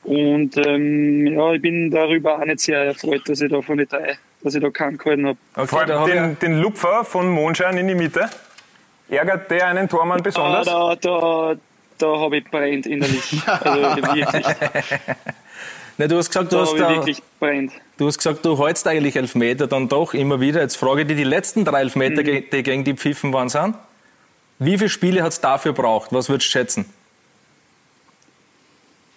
Und 0.03 0.57
ähm, 0.59 1.27
ja, 1.29 1.53
ich 1.55 1.63
bin 1.63 1.91
darüber 1.91 2.39
auch 2.39 2.45
nicht 2.45 2.61
sehr 2.61 2.85
erfreut, 2.85 3.23
dass 3.27 3.41
ich 3.41 3.51
da 3.51 3.63
von 3.63 3.79
den 3.79 3.89
drei, 3.89 4.19
dass 4.43 4.55
ich 4.55 4.61
da 4.61 4.69
keinen 4.71 4.99
gehalten 4.99 5.27
habe. 5.29 5.39
Vor 5.55 5.65
Okay, 5.81 5.87
da 5.89 6.03
allem 6.03 6.21
hab 6.21 6.33
ich, 6.33 6.39
den, 6.39 6.53
den 6.53 6.61
Lupfer 6.61 7.05
von 7.05 7.29
Mondschein 7.31 7.79
in 7.79 7.89
die 7.89 7.95
Mitte. 7.95 8.29
Ärgert 9.09 9.51
der 9.51 9.67
einen 9.69 9.89
Tormann 9.89 10.21
Ah, 10.21 10.23
besonders? 10.23 10.67
da 10.67 10.95
da, 10.97 11.55
da 11.99 12.07
habe 12.19 12.39
ich 12.39 12.45
brennt 12.45 12.87
innerlich. 12.87 13.43
Also 13.47 13.81
wirklich, 13.97 14.27
Nein, 15.99 16.09
du 16.09 16.17
hast 16.17 16.29
gesagt, 16.29 16.51
du 16.53 16.57
da 16.57 16.63
hast, 16.63 16.71
habe 16.73 16.79
ich 16.81 16.83
da, 16.83 16.95
wirklich 16.97 17.23
brennt. 17.39 17.73
du 17.99 18.07
hast 18.09 18.19
gesagt, 18.19 18.45
du 18.45 18.67
hältst 18.67 18.87
eigentlich 18.89 19.15
Elfmeter 19.17 19.67
dann 19.69 19.89
doch 19.89 20.13
immer 20.15 20.41
wieder. 20.41 20.61
Jetzt 20.61 20.77
frage 20.77 21.03
ich 21.03 21.07
dich, 21.07 21.17
die 21.17 21.25
letzten 21.25 21.65
drei 21.65 21.81
Elfmeter, 21.83 22.23
Mhm. 22.23 22.45
die 22.53 22.63
gegen 22.63 22.83
die 22.85 22.95
Pfiffen 22.95 23.33
waren, 23.33 23.49
sind? 23.49 23.77
Wie 24.59 24.77
viele 24.79 24.89
Spiele 24.91 25.23
hat 25.23 25.33
es 25.33 25.41
dafür 25.41 25.73
braucht? 25.73 26.13
Was 26.13 26.29
würdest 26.29 26.49
du 26.49 26.53
schätzen? 26.53 26.85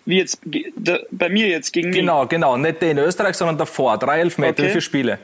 Wie 0.05 0.17
jetzt 0.19 0.39
da, 0.75 0.99
bei 1.11 1.29
mir 1.29 1.47
jetzt 1.47 1.73
gegen 1.73 1.89
mich. 1.89 1.97
Genau, 1.99 2.25
genau. 2.27 2.55
Nicht 2.57 2.81
die 2.81 2.91
in 2.91 2.97
Österreich, 2.97 3.35
sondern 3.35 3.57
davor. 3.57 3.97
Drei 3.97 4.19
Elfmeter. 4.21 4.51
Okay. 4.53 4.63
Wie 4.63 4.69
viele 4.69 4.81
Spiele? 4.81 5.19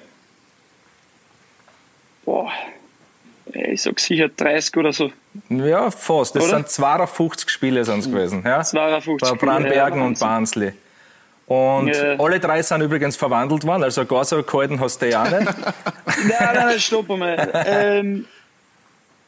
Boah. 2.25 2.51
Ich 3.54 3.82
sag 3.82 4.00
sicher 4.00 4.30
30 4.30 4.78
oder 4.78 4.94
so. 4.94 5.12
Ja, 5.50 5.92
fast. 5.92 6.36
Das 6.36 6.44
Oder? 6.44 6.58
sind 6.58 6.70
52 6.70 7.50
Spiele 7.50 7.84
sind's 7.86 8.08
gewesen. 8.08 8.44
Ja? 8.46 8.62
52 8.62 9.30
Bei 9.30 9.36
Brandbergen 9.36 10.00
ja, 10.00 10.06
und 10.06 10.20
Barnsley. 10.20 10.74
Und 11.48 11.90
Ja. 11.90 12.20
alle 12.20 12.40
drei 12.40 12.62
sind 12.62 12.82
übrigens 12.82 13.16
verwandelt 13.16 13.66
worden, 13.66 13.84
also 13.84 14.06
gar 14.06 14.24
so 14.24 14.42
gehalten 14.44 14.80
hast 14.80 15.02
du 15.02 15.10
ja 15.10 15.24
auch 15.24 15.30
nicht. 15.30 15.42
Nein, 15.46 16.56
nein, 16.56 16.80
stopp 16.80 17.12
einmal. 17.12 17.52
Ähm, 17.66 18.26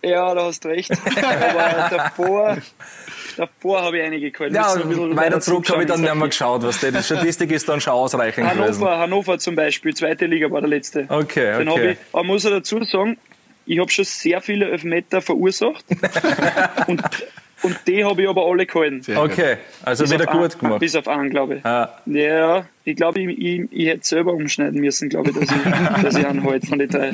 ja, 0.01 0.33
da 0.33 0.45
hast 0.45 0.63
du 0.63 0.69
recht. 0.69 0.91
Aber 0.91 1.89
davor, 1.89 2.57
davor 3.35 3.81
habe 3.81 3.97
ich 3.97 4.03
einige 4.03 4.31
gehalten. 4.31 4.55
Ja, 4.55 4.73
ein 4.73 5.17
weiter 5.17 5.41
zurück 5.41 5.69
habe 5.69 5.81
ich 5.81 5.89
dann 5.89 6.01
nicht 6.01 6.15
mehr 6.15 6.27
geschaut. 6.27 6.63
Was 6.63 6.79
die 6.79 7.03
Statistik 7.03 7.51
ist 7.51 7.67
dann 7.67 7.81
schon 7.81 7.93
ausreichend 7.93 8.49
gewesen. 8.49 8.81
Hannover, 8.81 8.97
Hannover 8.97 9.39
zum 9.39 9.55
Beispiel, 9.55 9.93
zweite 9.93 10.25
Liga 10.25 10.49
war 10.49 10.61
der 10.61 10.69
letzte. 10.69 11.05
Okay, 11.09 11.57
Den 11.57 11.67
okay. 11.67 11.91
ich, 11.91 11.97
aber 12.13 12.23
muss 12.23 12.45
ich 12.45 12.51
dazu 12.51 12.81
sagen, 12.83 13.17
ich 13.65 13.79
habe 13.79 13.89
schon 13.91 14.05
sehr 14.05 14.41
viele 14.41 14.69
Elfmeter 14.69 15.21
verursacht. 15.21 15.85
und, 16.87 17.01
und 17.63 17.79
die 17.87 18.03
habe 18.03 18.21
ich 18.21 18.29
aber 18.29 18.45
alle 18.45 18.65
gehalten. 18.65 19.03
Okay, 19.17 19.57
also 19.83 20.03
Bis 20.03 20.13
wieder 20.13 20.25
gut 20.25 20.51
einen- 20.51 20.59
gemacht. 20.59 20.79
Bis 20.79 20.95
auf 20.95 21.07
einen, 21.07 21.29
glaube 21.29 21.57
ich. 21.57 21.65
Ah. 21.65 22.01
Ja, 22.05 22.65
ich 22.83 22.95
glaube, 22.95 23.21
ich, 23.21 23.37
ich, 23.37 23.67
ich 23.71 23.87
hätte 23.87 24.05
selber 24.05 24.33
umschneiden 24.33 24.79
müssen, 24.79 25.09
glaube 25.09 25.31
ich, 25.31 25.35
dass 25.35 25.49
ich, 25.49 26.01
dass 26.03 26.15
ich 26.15 26.25
einen 26.25 26.43
halte 26.43 26.67
von 26.67 26.79
den 26.79 26.89
drei. 26.89 27.11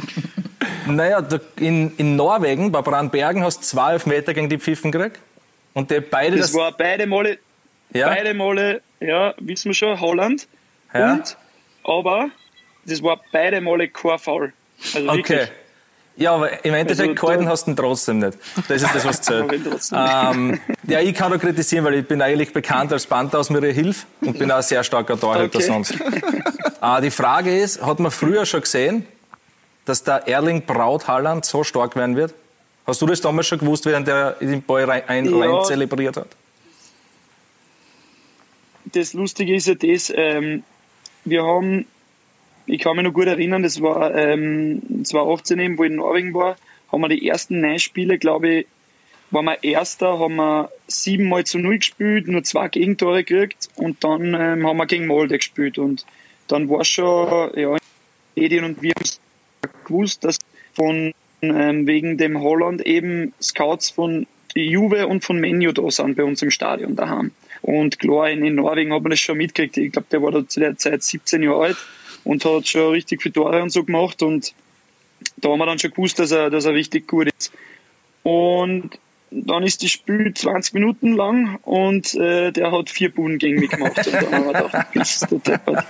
Naja, 0.87 1.25
in, 1.57 1.95
in 1.97 2.15
Norwegen, 2.15 2.71
bei 2.71 2.81
Brandbergen, 2.81 3.43
hast 3.43 3.59
du 3.59 3.63
zwei 3.63 3.93
Elfmeter 3.93 4.33
gegen 4.33 4.49
die 4.49 4.57
Pfiffen 4.57 4.91
gekriegt. 4.91 5.19
Und 5.73 5.89
die 5.89 6.01
beide 6.01 6.37
Das 6.37 6.53
war 6.53 6.71
beide 6.75 7.07
Male, 7.07 7.37
ja, 7.93 8.09
beide 8.09 8.33
Male, 8.33 8.81
ja, 8.99 9.33
wissen 9.39 9.69
wir 9.69 9.73
schon, 9.73 9.99
Holland. 10.01 10.47
Ja. 10.93 11.13
Und, 11.13 11.37
aber, 11.83 12.29
das 12.85 13.01
war 13.01 13.21
beide 13.31 13.61
Male 13.61 13.87
kein 13.87 14.19
Foul. 14.19 14.53
Also 14.93 15.09
okay. 15.09 15.17
wirklich. 15.17 15.51
Ja, 16.17 16.33
aber 16.35 16.63
im 16.65 16.73
Endeffekt 16.73 17.09
Also, 17.09 17.21
gehalten 17.25 17.47
hast 17.49 17.65
du 17.65 17.71
ihn 17.71 17.75
trotzdem 17.77 18.19
nicht. 18.19 18.37
Das 18.67 18.81
ist 18.81 18.93
das, 18.93 19.05
was 19.05 19.21
zählt. 19.21 19.51
Ähm, 19.93 20.59
ja, 20.87 20.99
ich 20.99 21.13
kann 21.15 21.31
da 21.31 21.37
kritisieren, 21.37 21.85
weil 21.85 21.95
ich 21.95 22.07
bin 22.07 22.21
eigentlich 22.21 22.53
bekannt 22.53 22.91
als 22.93 23.07
Panther 23.07 23.39
aus 23.39 23.49
mir 23.49 23.61
Hilfe 23.61 24.05
und 24.21 24.37
bin 24.37 24.51
auch 24.51 24.57
ein 24.57 24.61
sehr 24.63 24.83
starker 24.83 25.19
Torhüter 25.19 25.45
Okay. 25.57 25.61
sonst. 25.61 25.91
Äh, 26.81 27.01
die 27.01 27.11
Frage 27.11 27.57
ist, 27.57 27.81
hat 27.81 27.99
man 27.99 28.11
früher 28.11 28.45
schon 28.45 28.61
gesehen, 28.61 29.07
dass 29.85 30.03
der 30.03 30.27
Erling 30.27 30.63
Braut 30.65 31.07
Haaland 31.07 31.45
so 31.45 31.63
stark 31.63 31.95
werden 31.95 32.15
wird? 32.15 32.33
Hast 32.85 33.01
du 33.01 33.05
das 33.05 33.21
damals 33.21 33.47
schon 33.47 33.59
gewusst, 33.59 33.85
während 33.85 34.07
er 34.07 34.31
den 34.33 34.61
Ball 34.63 34.83
rein, 34.83 35.03
ein, 35.07 35.25
Ja. 35.25 35.37
rein 35.37 35.65
zelebriert 35.65 36.17
hat? 36.17 36.27
das 38.93 39.13
Lustige 39.13 39.55
ist 39.55 39.67
ja 39.67 39.75
das, 39.75 40.11
ähm, 40.13 40.63
wir 41.23 41.43
haben, 41.43 41.85
ich 42.65 42.79
kann 42.79 42.95
mich 42.95 43.05
noch 43.05 43.13
gut 43.13 43.27
erinnern, 43.27 43.63
das 43.63 43.81
war 43.81 44.15
ähm, 44.15 45.03
2018 45.03 45.59
eben, 45.59 45.77
wo 45.77 45.83
ich 45.83 45.89
in 45.89 45.97
Norwegen 45.97 46.33
war, 46.33 46.55
haben 46.91 47.01
wir 47.01 47.09
die 47.09 47.27
ersten 47.27 47.61
neun 47.61 47.79
Spiele, 47.79 48.17
glaube 48.17 48.49
ich, 48.49 48.67
waren 49.31 49.45
wir 49.45 49.63
Erster, 49.63 50.19
haben 50.19 50.35
wir 50.35 50.69
siebenmal 50.87 51.45
zu 51.45 51.57
null 51.57 51.77
gespielt, 51.77 52.27
nur 52.27 52.43
zwei 52.43 52.67
Gegentore 52.67 53.23
gekriegt 53.23 53.69
und 53.75 54.03
dann 54.03 54.33
ähm, 54.33 54.67
haben 54.67 54.77
wir 54.77 54.85
gegen 54.85 55.07
Molde 55.07 55.37
gespielt 55.37 55.77
und 55.77 56.05
dann 56.47 56.69
war 56.69 56.83
schon, 56.83 57.51
ja, 57.57 57.77
Medien 58.35 58.65
und 58.65 58.81
wir 58.81 58.91
haben 58.93 59.85
gewusst, 59.85 60.23
dass 60.25 60.37
von 60.73 61.13
ähm, 61.41 61.87
wegen 61.87 62.17
dem 62.17 62.41
Holland 62.41 62.85
eben 62.85 63.33
Scouts 63.41 63.89
von 63.89 64.27
Juve 64.53 65.07
und 65.07 65.23
von 65.23 65.39
Menu 65.39 65.71
da 65.71 65.89
sind 65.89 66.17
bei 66.17 66.23
uns 66.23 66.41
im 66.41 66.51
Stadion 66.51 66.95
daheim. 66.95 67.31
Und 67.61 67.99
klar, 67.99 68.29
in, 68.29 68.43
in 68.43 68.55
Norwegen 68.55 68.93
hat 68.93 69.01
man 69.01 69.11
das 69.11 69.19
schon 69.19 69.37
mitgekriegt. 69.37 69.77
Ich 69.77 69.91
glaube, 69.93 70.07
der 70.11 70.21
war 70.21 70.31
da 70.31 70.47
zu 70.47 70.59
der 70.59 70.77
Zeit 70.77 71.03
17 71.03 71.43
Jahre 71.43 71.63
alt 71.63 71.77
und 72.23 72.45
hat 72.45 72.67
schon 72.67 72.91
richtig 72.91 73.21
viele 73.21 73.33
Tore 73.33 73.61
und 73.61 73.71
so 73.71 73.83
gemacht. 73.83 74.21
Und 74.21 74.53
da 75.37 75.49
haben 75.49 75.59
wir 75.59 75.65
dann 75.65 75.79
schon 75.79 75.91
gewusst, 75.91 76.19
dass 76.19 76.31
er, 76.31 76.49
dass 76.49 76.65
er 76.65 76.73
richtig 76.73 77.07
gut 77.07 77.29
ist. 77.37 77.51
Und 78.23 78.99
dann 79.31 79.63
ist 79.63 79.81
das 79.81 79.91
Spiel 79.91 80.33
20 80.33 80.73
Minuten 80.73 81.13
lang 81.13 81.57
und 81.63 82.13
äh, 82.15 82.51
der 82.51 82.71
hat 82.71 82.89
vier 82.89 83.13
Buden 83.13 83.37
gegen 83.39 83.59
mich 83.61 83.69
gemacht. 83.69 84.05
Und 84.05 84.13
dann 84.13 84.31
haben 84.31 84.45
wir 84.45 84.53
gedacht, 84.53 84.87
bist 84.93 85.31
du 85.31 85.39
deppert. 85.39 85.85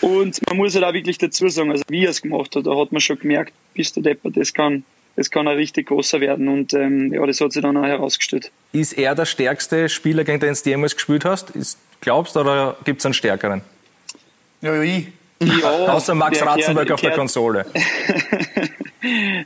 Und 0.00 0.40
man 0.48 0.56
muss 0.56 0.74
halt 0.74 0.84
auch 0.84 0.94
wirklich 0.94 1.18
dazu 1.18 1.48
sagen, 1.48 1.70
also 1.70 1.84
wie 1.88 2.04
er 2.04 2.10
es 2.10 2.22
gemacht 2.22 2.56
hat, 2.56 2.66
da 2.66 2.76
hat 2.76 2.90
man 2.90 3.00
schon 3.00 3.18
gemerkt, 3.18 3.52
bist 3.74 3.96
du 3.96 4.00
deppert, 4.00 4.36
das 4.38 4.54
kann, 4.54 4.84
das 5.16 5.30
kann 5.30 5.46
ein 5.46 5.56
richtig 5.56 5.88
großer 5.88 6.20
werden. 6.20 6.48
Und 6.48 6.72
ähm, 6.72 7.12
ja, 7.12 7.24
das 7.26 7.40
hat 7.40 7.52
sich 7.52 7.60
dann 7.60 7.76
auch 7.76 7.84
herausgestellt. 7.84 8.50
Ist 8.72 8.94
er 8.94 9.14
der 9.14 9.26
stärkste 9.26 9.90
Spieler, 9.90 10.24
gegen 10.24 10.40
den 10.40 10.54
du 10.54 10.70
jemals 10.70 10.94
gespielt 10.94 11.26
hast? 11.26 11.50
Ist, 11.50 11.78
glaubst 12.00 12.34
du, 12.34 12.40
oder 12.40 12.78
gibt 12.84 13.00
es 13.00 13.06
einen 13.06 13.14
stärkeren? 13.14 13.60
Ja, 14.62 14.74
ja, 14.74 14.82
ich. 14.82 15.08
Ja, 15.42 15.68
Außer 15.94 16.14
Max 16.14 16.38
der 16.38 16.46
Ratzenberg 16.48 16.86
gehört- 16.86 16.92
auf 16.94 17.00
der 17.00 17.10
Konsole. 17.12 17.66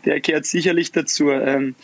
der 0.04 0.20
gehört 0.20 0.46
sicherlich 0.46 0.92
dazu. 0.92 1.30
Ähm, 1.30 1.74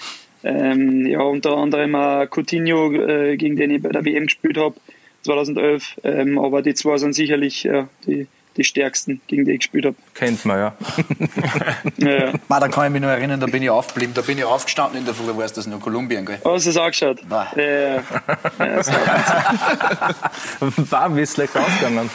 ähm, 0.44 1.06
ja, 1.06 1.20
unter 1.20 1.56
anderem 1.56 1.94
auch 1.94 2.26
Coutinho, 2.30 2.92
äh, 2.92 3.36
gegen 3.36 3.56
den 3.56 3.70
ich 3.72 3.82
bei 3.82 3.88
der 3.90 4.04
WM 4.04 4.26
gespielt 4.26 4.56
habe, 4.56 4.76
2011. 5.24 5.96
Ähm, 6.04 6.38
aber 6.38 6.62
die 6.62 6.74
zwei 6.74 6.96
sind 6.98 7.12
sicherlich 7.14 7.64
äh, 7.66 7.84
die, 8.06 8.28
die 8.56 8.62
stärksten, 8.64 9.20
gegen 9.26 9.44
die 9.44 9.52
ich 9.52 9.58
gespielt 9.60 9.86
habe. 9.86 9.96
Kennt 10.14 10.44
man, 10.44 10.58
ja. 10.58 10.74
Ja, 11.98 12.26
ja. 12.26 12.32
Ma, 12.48 12.60
da 12.60 12.68
kann 12.68 12.86
ich 12.86 12.92
mich 12.92 13.02
noch 13.02 13.08
erinnern, 13.08 13.40
da 13.40 13.46
bin 13.46 13.62
ich 13.64 13.70
aufgeblieben, 13.70 14.14
da 14.14 14.22
bin 14.22 14.38
ich 14.38 14.44
aufgestanden 14.44 15.00
in 15.00 15.04
der 15.04 15.14
Früh, 15.14 15.36
weißt 15.36 15.56
du, 15.56 15.60
das 15.60 15.66
noch 15.66 15.80
Kolumbien, 15.80 16.24
gell? 16.24 16.38
Oh, 16.44 16.52
hast 16.54 16.66
du 16.66 16.70
es 16.70 16.76
angeschaut? 16.76 17.18
Nein. 17.28 17.46
Ja, 17.56 17.62
ja. 17.64 18.02
ja, 18.60 18.86
war- 18.86 20.14
War 20.90 21.16
wie 21.16 21.26
schlecht 21.26 21.56
ausgegangen. 21.56 22.08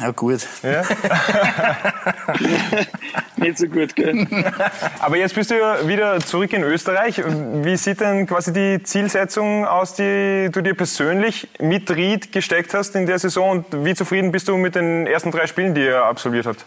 Ja, 0.00 0.12
gut. 0.12 0.46
nicht 3.36 3.58
so 3.58 3.66
gut, 3.66 3.96
gell? 3.96 4.28
Aber 5.00 5.16
jetzt 5.16 5.34
bist 5.34 5.50
du 5.50 5.58
ja 5.58 5.88
wieder 5.88 6.20
zurück 6.20 6.52
in 6.52 6.62
Österreich. 6.62 7.18
Wie 7.18 7.76
sieht 7.76 8.00
denn 8.00 8.24
quasi 8.26 8.52
die 8.52 8.80
Zielsetzung 8.82 9.66
aus, 9.66 9.94
die 9.94 10.50
du 10.52 10.60
dir 10.60 10.74
persönlich 10.74 11.48
mit 11.58 11.90
Ried 11.90 12.30
gesteckt 12.30 12.74
hast 12.74 12.94
in 12.94 13.06
der 13.06 13.18
Saison? 13.18 13.50
Und 13.50 13.84
wie 13.84 13.94
zufrieden 13.94 14.30
bist 14.30 14.46
du 14.46 14.56
mit 14.56 14.76
den 14.76 15.08
ersten 15.08 15.32
drei 15.32 15.48
Spielen, 15.48 15.74
die 15.74 15.86
er 15.86 16.04
absolviert 16.04 16.46
hat? 16.46 16.58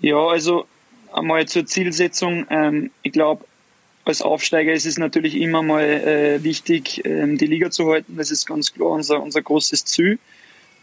Ja, 0.00 0.16
also 0.16 0.66
einmal 1.12 1.46
zur 1.46 1.66
Zielsetzung. 1.66 2.46
Ähm, 2.48 2.90
ich 3.02 3.12
glaube, 3.12 3.44
als 4.04 4.22
Aufsteiger 4.22 4.72
ist 4.72 4.86
es 4.86 4.98
natürlich 4.98 5.36
immer 5.36 5.62
mal 5.62 5.84
äh, 5.84 6.42
wichtig, 6.42 7.02
ähm, 7.04 7.38
die 7.38 7.46
Liga 7.46 7.70
zu 7.70 7.90
halten. 7.90 8.16
Das 8.16 8.30
ist 8.30 8.46
ganz 8.46 8.72
klar 8.72 8.90
unser, 8.90 9.22
unser 9.22 9.42
großes 9.42 9.84
Ziel. 9.84 10.18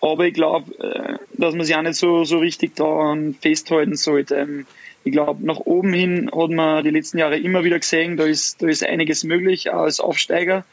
Aber 0.02 0.26
ich 0.26 0.34
glaube, 0.34 0.74
äh, 0.80 1.18
dass 1.34 1.54
man 1.54 1.66
sich 1.66 1.76
auch 1.76 1.84
nicht 1.84 1.96
so, 1.96 2.24
so 2.24 2.40
richtig 2.40 2.76
daran 2.76 3.36
festhalten 3.40 3.96
sollte. 3.96 4.36
Ähm, 4.36 4.66
ich 5.04 5.12
glaube, 5.12 5.46
nach 5.46 5.60
oben 5.60 5.94
hin 5.94 6.30
hat 6.36 6.50
man 6.50 6.84
die 6.84 6.90
letzten 6.90 7.20
Jahre 7.20 7.38
immer 7.38 7.64
wieder 7.64 7.80
gesehen, 7.80 8.18
da 8.18 8.26
ist, 8.26 8.62
da 8.62 8.68
ist 8.68 8.84
einiges 8.84 9.24
möglich, 9.24 9.70
auch 9.70 9.84
als 9.84 10.00
Aufsteiger. 10.00 10.66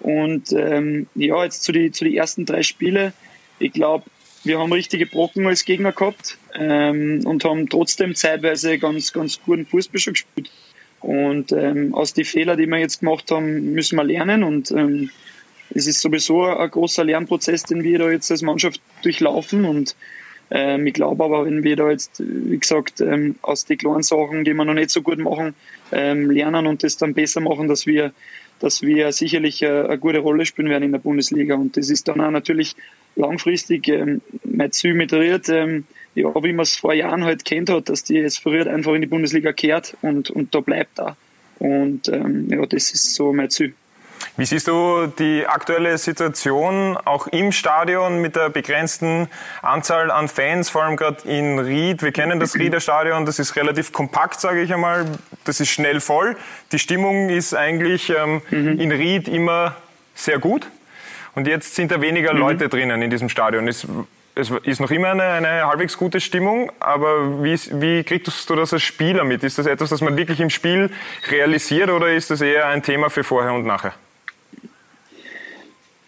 Und 0.00 0.52
ähm, 0.52 1.08
ja, 1.14 1.42
jetzt 1.42 1.64
zu 1.64 1.72
die, 1.72 1.90
zu 1.90 2.04
die 2.04 2.16
ersten 2.16 2.46
drei 2.46 2.62
Spiele. 2.62 3.12
Ich 3.58 3.72
glaube, 3.72 4.04
wir 4.44 4.60
haben 4.60 4.72
richtige 4.72 5.06
Brocken 5.06 5.46
als 5.46 5.64
Gegner 5.64 5.92
gehabt 5.92 6.38
ähm, 6.54 7.22
und 7.24 7.44
haben 7.44 7.68
trotzdem 7.68 8.14
zeitweise 8.14 8.78
ganz, 8.78 9.12
ganz 9.12 9.40
guten 9.42 9.66
Fußball 9.66 9.98
schon 9.98 10.12
gespielt. 10.12 10.50
Und 11.06 11.52
ähm, 11.52 11.94
aus 11.94 12.14
den 12.14 12.24
Fehlern, 12.24 12.58
die 12.58 12.66
wir 12.66 12.78
jetzt 12.78 12.98
gemacht 12.98 13.30
haben, 13.30 13.72
müssen 13.72 13.94
wir 13.94 14.02
lernen. 14.02 14.42
Und 14.42 14.72
ähm, 14.72 15.10
es 15.72 15.86
ist 15.86 16.00
sowieso 16.00 16.42
ein 16.42 16.68
großer 16.68 17.04
Lernprozess, 17.04 17.62
den 17.62 17.84
wir 17.84 18.00
da 18.00 18.10
jetzt 18.10 18.28
als 18.32 18.42
Mannschaft 18.42 18.80
durchlaufen. 19.02 19.64
Und 19.66 19.94
ähm, 20.50 20.84
ich 20.84 20.94
glaube 20.94 21.22
aber, 21.22 21.46
wenn 21.46 21.62
wir 21.62 21.76
da 21.76 21.92
jetzt, 21.92 22.18
wie 22.18 22.58
gesagt, 22.58 23.00
ähm, 23.00 23.36
aus 23.42 23.66
den 23.66 23.78
kleinen 23.78 24.02
Sachen, 24.02 24.42
die 24.44 24.52
wir 24.52 24.64
noch 24.64 24.74
nicht 24.74 24.90
so 24.90 25.00
gut 25.00 25.20
machen, 25.20 25.54
ähm, 25.92 26.28
lernen 26.28 26.66
und 26.66 26.82
das 26.82 26.96
dann 26.96 27.14
besser 27.14 27.40
machen, 27.40 27.68
dass 27.68 27.86
wir, 27.86 28.12
dass 28.58 28.82
wir 28.82 29.12
sicherlich 29.12 29.62
äh, 29.62 29.82
eine 29.82 29.98
gute 29.98 30.18
Rolle 30.18 30.44
spielen 30.44 30.70
werden 30.70 30.82
in 30.82 30.92
der 30.92 30.98
Bundesliga. 30.98 31.54
Und 31.54 31.76
das 31.76 31.88
ist 31.88 32.08
dann 32.08 32.20
auch 32.20 32.32
natürlich 32.32 32.74
langfristig 33.14 33.86
ähm, 33.86 34.22
mein 34.42 34.72
Ziel 34.72 34.94
mit 34.94 35.12
Ried, 35.12 35.48
ähm, 35.50 35.84
ja, 36.16 36.34
wie 36.42 36.52
man 36.52 36.64
es 36.64 36.76
vor 36.76 36.94
Jahren 36.94 37.24
halt 37.24 37.44
kennt 37.44 37.68
hat, 37.70 37.88
dass 37.88 38.02
die 38.02 38.14
jetzt 38.14 38.42
früher 38.42 38.66
einfach 38.66 38.94
in 38.94 39.02
die 39.02 39.06
Bundesliga 39.06 39.52
kehrt 39.52 39.96
und, 40.02 40.30
und 40.30 40.54
da 40.54 40.60
bleibt 40.60 40.98
da. 40.98 41.16
Und 41.58 42.08
ähm, 42.08 42.48
ja, 42.50 42.64
das 42.66 42.90
ist 42.90 43.14
so 43.14 43.32
mein 43.32 43.50
Ziel. 43.50 43.74
Wie 44.38 44.46
siehst 44.46 44.66
du 44.66 45.06
die 45.18 45.46
aktuelle 45.46 45.96
Situation 45.98 46.96
auch 46.96 47.26
im 47.26 47.52
Stadion 47.52 48.20
mit 48.20 48.34
der 48.34 48.48
begrenzten 48.48 49.28
Anzahl 49.60 50.10
an 50.10 50.28
Fans, 50.28 50.70
vor 50.70 50.84
allem 50.84 50.96
gerade 50.96 51.28
in 51.28 51.58
Ried? 51.58 52.02
Wir 52.02 52.12
kennen 52.12 52.40
das 52.40 52.56
Rieder 52.56 52.80
Stadion, 52.80 53.26
das 53.26 53.38
ist 53.38 53.56
relativ 53.56 53.92
kompakt, 53.92 54.40
sage 54.40 54.62
ich 54.62 54.72
einmal. 54.72 55.06
Das 55.44 55.60
ist 55.60 55.68
schnell 55.68 56.00
voll. 56.00 56.36
Die 56.72 56.78
Stimmung 56.78 57.28
ist 57.28 57.54
eigentlich 57.54 58.10
ähm, 58.10 58.40
in 58.50 58.90
Ried 58.90 59.28
immer 59.28 59.76
sehr 60.14 60.38
gut. 60.38 60.66
Und 61.34 61.46
jetzt 61.46 61.74
sind 61.74 61.90
da 61.92 62.00
weniger 62.00 62.32
Leute 62.32 62.70
drinnen 62.70 63.02
in 63.02 63.10
diesem 63.10 63.28
Stadion. 63.28 63.68
Es, 63.68 63.86
es 64.36 64.50
ist 64.64 64.80
noch 64.80 64.90
immer 64.90 65.08
eine, 65.08 65.24
eine 65.24 65.66
halbwegs 65.66 65.96
gute 65.96 66.20
Stimmung, 66.20 66.70
aber 66.78 67.42
wie, 67.42 67.54
wie 67.80 68.04
kriegst 68.04 68.48
du 68.48 68.54
das 68.54 68.72
als 68.72 68.82
Spieler 68.82 69.24
mit? 69.24 69.42
Ist 69.42 69.58
das 69.58 69.66
etwas, 69.66 69.88
das 69.88 70.02
man 70.02 70.16
wirklich 70.16 70.40
im 70.40 70.50
Spiel 70.50 70.90
realisiert 71.30 71.88
oder 71.88 72.12
ist 72.12 72.30
das 72.30 72.42
eher 72.42 72.68
ein 72.68 72.82
Thema 72.82 73.08
für 73.08 73.24
vorher 73.24 73.54
und 73.54 73.66
nachher? 73.66 73.94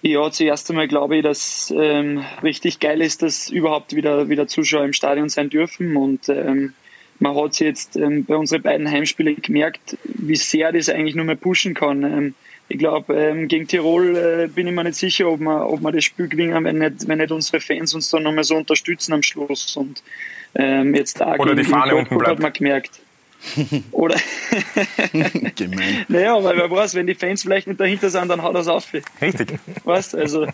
Ja, 0.02 0.30
zuerst 0.30 0.68
einmal 0.70 0.88
glaube 0.88 1.16
ich, 1.16 1.22
dass 1.22 1.72
ähm, 1.76 2.22
richtig 2.42 2.80
geil 2.80 3.00
ist, 3.00 3.22
dass 3.22 3.48
überhaupt 3.48 3.96
wieder, 3.96 4.28
wieder 4.28 4.46
Zuschauer 4.46 4.84
im 4.84 4.92
Stadion 4.92 5.30
sein 5.30 5.48
dürfen 5.48 5.96
und 5.96 6.28
ähm, 6.28 6.74
man 7.18 7.34
hat 7.34 7.58
jetzt 7.60 7.96
ähm, 7.96 8.26
bei 8.26 8.36
unseren 8.36 8.62
beiden 8.62 8.88
Heimspielen 8.88 9.40
gemerkt, 9.40 9.96
wie 10.04 10.36
sehr 10.36 10.70
das 10.70 10.90
eigentlich 10.90 11.16
nur 11.16 11.24
mehr 11.24 11.34
pushen 11.34 11.74
kann. 11.74 12.34
Ich 12.70 12.78
glaube, 12.78 13.14
ähm, 13.14 13.48
gegen 13.48 13.66
Tirol 13.66 14.16
äh, 14.16 14.48
bin 14.48 14.66
ich 14.66 14.74
mir 14.74 14.84
nicht 14.84 14.96
sicher, 14.96 15.28
ob 15.28 15.40
wir, 15.40 15.68
ob 15.68 15.80
wir 15.80 15.92
das 15.92 16.04
Spiel 16.04 16.28
gewinnen, 16.28 16.64
wenn 16.64 16.78
nicht, 16.78 17.08
wenn 17.08 17.18
nicht 17.18 17.32
unsere 17.32 17.60
Fans 17.60 17.94
uns 17.94 18.10
dann 18.10 18.24
nochmal 18.24 18.44
so 18.44 18.56
unterstützen 18.56 19.14
am 19.14 19.22
Schluss. 19.22 19.76
Und 19.76 20.02
ähm, 20.54 20.94
jetzt 20.94 21.22
auch 21.22 21.38
Oder 21.38 21.54
die 21.54 21.62
gegen 21.62 21.74
Fahne 21.74 21.96
unten 21.96 22.18
bleibt. 22.18 22.30
hat 22.30 22.40
man 22.40 22.52
gemerkt. 22.52 23.00
Oder 23.92 24.16
Gemein. 25.56 26.04
naja, 26.08 26.42
weil 26.42 26.56
wer 26.56 26.70
weiß, 26.70 26.94
wenn 26.94 27.06
die 27.06 27.14
Fans 27.14 27.42
vielleicht 27.42 27.68
nicht 27.68 27.80
dahinter 27.80 28.10
sind, 28.10 28.28
dann 28.28 28.42
haut 28.42 28.54
das 28.54 28.66
auf. 28.68 28.92
Richtig. 29.22 29.58
Weißt 29.84 30.16
also, 30.16 30.46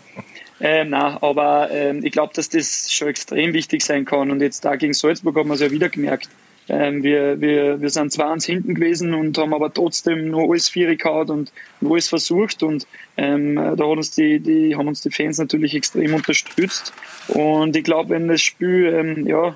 ähm, 0.61 0.91
nein, 0.91 1.17
aber 1.21 1.69
ähm, 1.71 2.05
ich 2.05 2.11
glaube, 2.11 2.33
dass 2.33 2.47
das 2.49 2.91
schon 2.93 3.07
extrem 3.07 3.53
wichtig 3.53 3.83
sein 3.83 4.05
kann. 4.05 4.31
Und 4.31 4.41
jetzt 4.41 4.63
da 4.63 4.75
gegen 4.75 4.93
Salzburg 4.93 5.35
haben 5.35 5.49
wir 5.49 5.55
es 5.55 5.61
ja 5.61 5.71
wieder 5.71 5.89
gemerkt. 5.89 6.29
Ähm, 6.67 7.03
wir, 7.03 7.39
wir, 7.41 7.79
wir 7.81 7.89
sind 7.89 8.11
zwar 8.11 8.29
ans 8.29 8.45
hinten 8.45 8.73
gewesen 8.75 9.13
und 9.13 9.37
haben 9.37 9.53
aber 9.53 9.71
trotzdem 9.73 10.29
noch 10.29 10.49
alles 10.49 10.67
vier 10.69 10.95
gehauen 10.95 11.29
und 11.29 11.51
alles 11.83 12.09
versucht. 12.09 12.63
Und 12.63 12.87
ähm, 13.17 13.55
da 13.55 13.71
hat 13.71 13.79
uns 13.79 14.11
die, 14.11 14.39
die, 14.39 14.75
haben 14.75 14.87
uns 14.87 15.01
die 15.01 15.11
Fans 15.11 15.37
natürlich 15.37 15.75
extrem 15.75 16.13
unterstützt. 16.13 16.93
Und 17.27 17.75
ich 17.75 17.83
glaube, 17.83 18.09
wenn 18.09 18.27
das 18.27 18.41
Spiel, 18.41 18.93
ähm, 18.93 19.27
ja, 19.27 19.55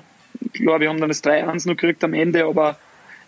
klar, 0.52 0.80
wir 0.80 0.88
haben 0.88 1.00
dann 1.00 1.08
das 1.08 1.24
3-1 1.24 1.66
noch 1.66 1.76
gekriegt 1.76 2.04
am 2.04 2.14
Ende, 2.14 2.44
aber 2.44 2.78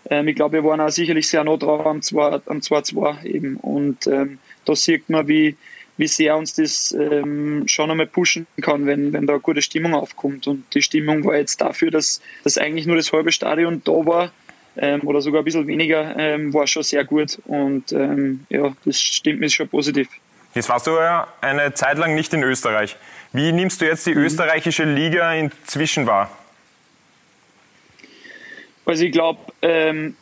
ähm, 0.09 0.27
ich 0.27 0.35
glaube, 0.35 0.53
wir 0.53 0.63
waren 0.63 0.81
auch 0.81 0.89
sicherlich 0.89 1.27
sehr 1.27 1.43
nah 1.43 1.59
2 1.59 1.73
am 1.83 1.99
2-2 1.99 3.25
eben. 3.25 3.57
Und 3.57 4.07
ähm, 4.07 4.39
da 4.65 4.75
sieht 4.75 5.09
man, 5.09 5.27
wie, 5.27 5.57
wie 5.97 6.07
sehr 6.07 6.35
uns 6.35 6.55
das 6.55 6.91
ähm, 6.91 7.63
schon 7.67 7.91
einmal 7.91 8.07
pushen 8.07 8.47
kann, 8.61 8.85
wenn, 8.85 9.13
wenn 9.13 9.27
da 9.27 9.33
eine 9.33 9.41
gute 9.41 9.61
Stimmung 9.61 9.93
aufkommt. 9.93 10.47
Und 10.47 10.63
die 10.73 10.81
Stimmung 10.81 11.23
war 11.23 11.37
jetzt 11.37 11.61
dafür, 11.61 11.91
dass, 11.91 12.21
dass 12.43 12.57
eigentlich 12.57 12.87
nur 12.87 12.95
das 12.95 13.11
halbe 13.13 13.31
Stadion 13.31 13.81
da 13.83 13.91
war, 13.91 14.31
ähm, 14.75 15.01
oder 15.05 15.21
sogar 15.21 15.41
ein 15.41 15.45
bisschen 15.45 15.67
weniger, 15.67 16.17
ähm, 16.17 16.53
war 16.53 16.65
schon 16.67 16.83
sehr 16.83 17.03
gut. 17.03 17.39
Und 17.45 17.91
ähm, 17.91 18.45
ja, 18.49 18.73
das 18.85 18.99
stimmt 18.99 19.39
mir 19.39 19.49
schon 19.49 19.69
positiv. 19.69 20.07
Jetzt 20.55 20.69
warst 20.69 20.87
du 20.87 20.91
ja 20.91 21.27
eine 21.41 21.73
Zeit 21.73 21.97
lang 21.97 22.15
nicht 22.15 22.33
in 22.33 22.43
Österreich. 22.43 22.95
Wie 23.31 23.51
nimmst 23.51 23.81
du 23.81 23.85
jetzt 23.85 24.05
die 24.05 24.11
österreichische 24.11 24.83
Liga 24.83 25.33
inzwischen 25.33 26.05
wahr? 26.05 26.29
Also 28.85 29.05
ich 29.05 29.11
glaube, 29.11 29.39
ähm, 29.61 30.15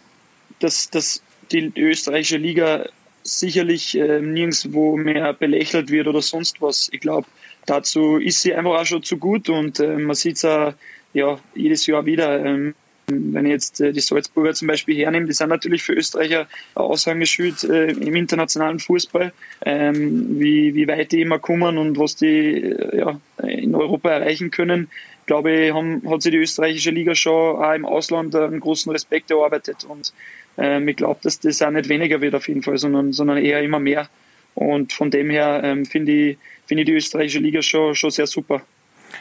dass, 0.60 0.90
dass 0.90 1.22
die 1.52 1.74
österreichische 1.76 2.38
Liga 2.38 2.86
sicherlich 3.24 3.96
ähm, 3.96 4.34
nirgendwo 4.34 4.98
mehr 4.98 5.34
belächelt 5.34 5.90
wird 5.90 6.08
oder 6.08 6.22
sonst 6.22 6.62
was. 6.62 6.90
Ich 6.92 7.00
glaube, 7.00 7.28
dazu 7.66 8.18
ist 8.18 8.42
sie 8.42 8.54
einfach 8.54 8.80
auch 8.80 8.86
schon 8.86 9.04
zu 9.04 9.18
gut 9.18 9.50
und 9.50 9.80
äh, 9.80 9.98
man 9.98 10.16
sieht 10.16 10.38
es 10.38 10.76
ja, 11.14 11.40
jedes 11.56 11.86
Jahr 11.88 12.06
wieder. 12.06 12.44
Ähm, 12.44 12.74
wenn 13.12 13.46
ich 13.46 13.52
jetzt 13.52 13.82
äh, 13.82 13.92
die 13.92 14.00
Salzburger 14.00 14.54
zum 14.54 14.68
Beispiel 14.68 14.96
hernehme, 14.96 15.26
die 15.26 15.34
sind 15.34 15.50
natürlich 15.50 15.84
für 15.84 15.94
Österreicher 15.94 16.48
Aushängeschild 16.76 17.64
äh, 17.64 17.92
im 17.92 18.16
internationalen 18.16 18.80
Fußball, 18.80 19.34
ähm, 19.66 20.40
wie, 20.40 20.74
wie 20.76 20.88
weit 20.88 21.12
die 21.12 21.22
immer 21.22 21.40
kommen 21.40 21.78
und 21.78 21.98
was 21.98 22.16
die 22.16 22.62
äh, 22.62 22.98
ja, 22.98 23.20
in 23.44 23.76
Europa 23.76 24.10
erreichen 24.10 24.52
können. 24.52 24.90
Glaube 25.26 25.52
ich, 25.52 25.74
haben, 25.74 26.02
hat 26.10 26.22
sich 26.22 26.32
die 26.32 26.38
österreichische 26.38 26.92
Liga 26.92 27.16
schon 27.16 27.64
auch 27.64 27.74
im 27.74 27.86
Ausland 27.86 28.36
einen 28.36 28.60
großen 28.60 28.92
Respekt 28.92 29.32
erarbeitet 29.32 29.84
und 29.84 30.14
ähm, 30.58 30.88
ich 30.88 30.98
glaube, 30.98 31.20
dass 31.24 31.40
das 31.40 31.62
auch 31.62 31.72
nicht 31.72 31.90
weniger 31.90 32.22
wird 32.22 32.36
auf 32.36 32.48
jeden 32.48 32.64
Fall, 32.64 32.78
sondern, 32.78 33.14
sondern 33.14 33.38
eher 33.38 33.62
immer 33.62 33.80
mehr. 33.80 34.10
Und 34.54 34.94
von 34.94 35.10
dem 35.12 35.30
her 35.30 35.62
ähm, 35.64 35.86
finde 35.86 36.12
ich, 36.12 36.38
finde 36.68 36.84
ich 36.84 36.88
die 36.88 36.94
österreichische 36.94 37.40
Liga 37.40 37.62
schon, 37.62 37.96
schon 37.96 38.12
sehr 38.12 38.28
super. 38.28 38.62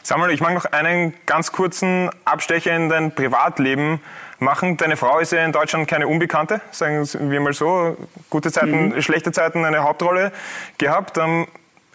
Samuel, 0.02 0.33
ich 0.33 0.40
mag 0.40 0.54
noch 0.54 0.66
einen 0.66 1.14
ganz 1.26 1.52
kurzen 1.52 2.11
Abstecher 2.25 2.75
in 2.75 2.88
dein 2.88 3.14
Privatleben 3.14 4.00
machen. 4.38 4.76
Deine 4.76 4.97
Frau 4.97 5.19
ist 5.19 5.33
ja 5.33 5.45
in 5.45 5.52
Deutschland 5.52 5.88
keine 5.88 6.09
Unbekannte, 6.09 6.61
sagen 6.71 7.07
wir 7.30 7.40
mal 7.40 7.52
so. 7.52 7.97
Gute 8.28 8.50
Zeiten, 8.50 9.00
schlechte 9.02 9.33
Zeiten 9.33 9.64
eine 9.64 9.83
Hauptrolle 9.83 10.33
gehabt. 10.78 11.19
Ähm, 11.19 11.47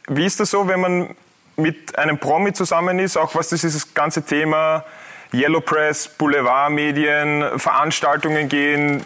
Wie 0.08 0.26
ist 0.26 0.40
das 0.40 0.52
so, 0.52 0.68
wenn 0.68 0.80
man 0.80 1.10
mit 1.58 1.98
einem 1.98 2.18
Promi 2.18 2.54
zusammen 2.54 3.00
ist, 3.00 3.18
auch 3.18 3.36
was 3.36 3.50
dieses 3.50 3.94
ganze 3.94 4.24
Thema 4.24 4.86
Yellow 5.34 5.62
Press, 5.62 6.08
Boulevardmedien, 6.08 7.60
Veranstaltungen 7.60 8.48
gehen, 8.48 9.04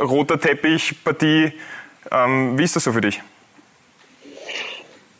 roter 0.00 0.40
Teppich, 0.40 1.02
Partie. 1.04 1.52
Ähm, 2.10 2.58
wie 2.58 2.64
ist 2.64 2.76
das 2.76 2.84
so 2.84 2.92
für 2.92 3.00
dich? 3.00 3.20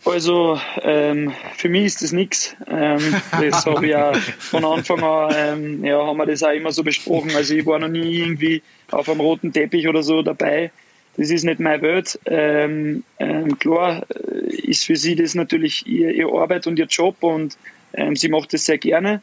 Also 0.04 0.60
ähm, 0.82 1.32
für 1.56 1.68
mich 1.68 1.84
ist 1.84 2.02
das 2.02 2.12
nichts. 2.12 2.56
Ähm, 2.66 3.20
das 3.40 3.64
habe 3.66 3.86
ich 3.86 3.92
ja 3.92 4.12
von 4.12 4.64
Anfang 4.64 5.02
an, 5.02 5.34
ähm, 5.36 5.84
ja, 5.84 6.04
haben 6.04 6.16
wir 6.16 6.26
das 6.26 6.42
auch 6.42 6.50
immer 6.50 6.72
so 6.72 6.82
besprochen. 6.82 7.30
Also 7.36 7.54
ich 7.54 7.64
war 7.64 7.78
noch 7.78 7.88
nie 7.88 8.18
irgendwie 8.18 8.62
auf 8.90 9.08
einem 9.08 9.20
roten 9.20 9.52
Teppich 9.52 9.88
oder 9.88 10.02
so 10.02 10.22
dabei. 10.22 10.72
Das 11.16 11.30
ist 11.30 11.44
nicht 11.44 11.60
meine 11.60 11.82
Welt. 11.82 12.18
Ähm, 12.24 13.04
ähm, 13.18 13.58
klar 13.58 14.06
äh, 14.10 14.54
ist 14.54 14.84
für 14.84 14.96
sie 14.96 15.14
das 15.14 15.34
natürlich 15.34 15.86
ihr, 15.86 16.10
ihr 16.10 16.28
Arbeit 16.28 16.66
und 16.66 16.78
ihr 16.78 16.86
Job 16.86 17.16
und 17.20 17.56
ähm, 17.92 18.16
sie 18.16 18.28
macht 18.28 18.52
das 18.52 18.64
sehr 18.64 18.78
gerne. 18.78 19.20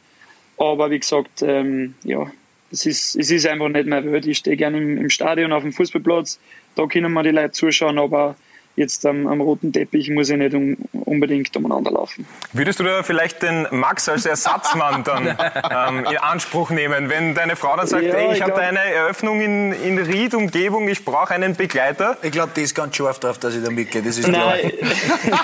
Aber 0.56 0.90
wie 0.90 1.00
gesagt, 1.00 1.42
ähm, 1.42 1.94
ja, 2.04 2.30
es 2.70 2.86
ist, 2.86 3.16
es 3.16 3.30
ist 3.30 3.46
einfach 3.46 3.68
nicht 3.68 3.86
meine 3.86 4.12
Welt. 4.12 4.26
Ich 4.26 4.38
stehe 4.38 4.56
gerne 4.56 4.78
im, 4.78 4.98
im 4.98 5.10
Stadion 5.10 5.52
auf 5.52 5.62
dem 5.62 5.72
Fußballplatz. 5.72 6.38
Da 6.76 6.86
können 6.86 7.12
wir 7.12 7.22
die 7.22 7.30
Leute 7.30 7.52
zuschauen, 7.52 7.98
aber 7.98 8.36
jetzt 8.80 9.06
am, 9.06 9.26
am 9.28 9.40
roten 9.40 9.72
Teppich 9.72 10.10
muss 10.10 10.28
ich 10.30 10.36
nicht 10.36 10.54
un, 10.54 10.76
unbedingt 10.92 11.56
umeinander 11.56 11.92
laufen. 11.92 12.26
Würdest 12.52 12.80
du 12.80 12.84
da 12.84 13.02
vielleicht 13.04 13.42
den 13.42 13.66
Max 13.70 14.08
als 14.08 14.26
Ersatzmann 14.26 15.04
dann 15.04 15.26
ähm, 15.70 16.04
in 16.10 16.16
Anspruch 16.18 16.70
nehmen, 16.70 17.08
wenn 17.08 17.34
deine 17.34 17.54
Frau 17.54 17.76
dann 17.76 17.86
sagt, 17.86 18.02
Ja, 18.02 18.14
ey, 18.14 18.26
ich 18.26 18.32
ich 18.38 18.42
habe 18.42 18.52
glaub- 18.52 18.62
da 18.62 18.68
eine 18.68 18.80
Eröffnung 18.80 19.40
in, 19.40 19.72
in 19.72 19.98
Ried-Umgebung, 19.98 20.88
ich 20.88 21.04
brauche 21.04 21.32
einen 21.34 21.54
Begleiter? 21.54 22.16
Ich 22.22 22.32
glaube, 22.32 22.52
die 22.56 22.62
ist 22.62 22.74
ganz 22.74 22.96
scharf 22.96 23.20
drauf, 23.20 23.38
dass 23.38 23.54
ich 23.54 23.62
da 23.62 23.70
mitgehe. 23.70 24.02
Das 24.02 24.18
ist 24.18 24.28
klar. 24.28 24.54
Nein. 24.56 24.72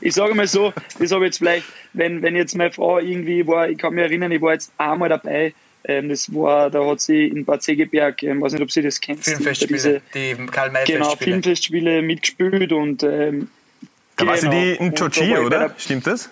ich 0.00 0.14
sage 0.14 0.34
mal 0.34 0.46
so, 0.46 0.72
das 0.98 1.12
habe 1.12 1.24
ich 1.24 1.30
jetzt 1.30 1.38
vielleicht, 1.38 1.66
wenn, 1.92 2.22
wenn 2.22 2.36
jetzt 2.36 2.56
meine 2.56 2.72
Frau 2.72 2.98
irgendwie 2.98 3.46
war, 3.46 3.68
ich 3.68 3.78
kann 3.78 3.94
mich 3.94 4.04
erinnern, 4.04 4.30
ich 4.32 4.40
war 4.40 4.52
jetzt 4.52 4.72
einmal 4.78 5.08
dabei, 5.08 5.54
das 5.84 6.32
war, 6.34 6.70
da 6.70 6.84
hat 6.86 7.00
sie 7.00 7.26
in 7.26 7.44
Bad 7.44 7.62
Segeberg, 7.62 8.22
ähm, 8.22 8.40
weiß 8.40 8.52
nicht, 8.52 8.62
ob 8.62 8.70
sie 8.70 8.82
das 8.82 9.00
kennt. 9.00 9.24
Filmfestspiele, 9.24 10.02
die 10.14 10.34
Genau, 10.34 10.50
Karl-May-Festspiele. 10.52 11.16
Filmfestspiele 11.16 12.02
mitgespielt 12.02 12.72
und 12.72 13.02
ähm, 13.02 13.48
Da 14.16 14.26
war 14.26 14.36
sie 14.36 14.48
genau. 14.48 14.60
die 14.60 14.72
in 14.74 14.94
Chochi, 14.94 15.32
ich 15.32 15.38
oder? 15.38 15.58
der- 15.68 15.74
Stimmt 15.78 16.06
das? 16.06 16.28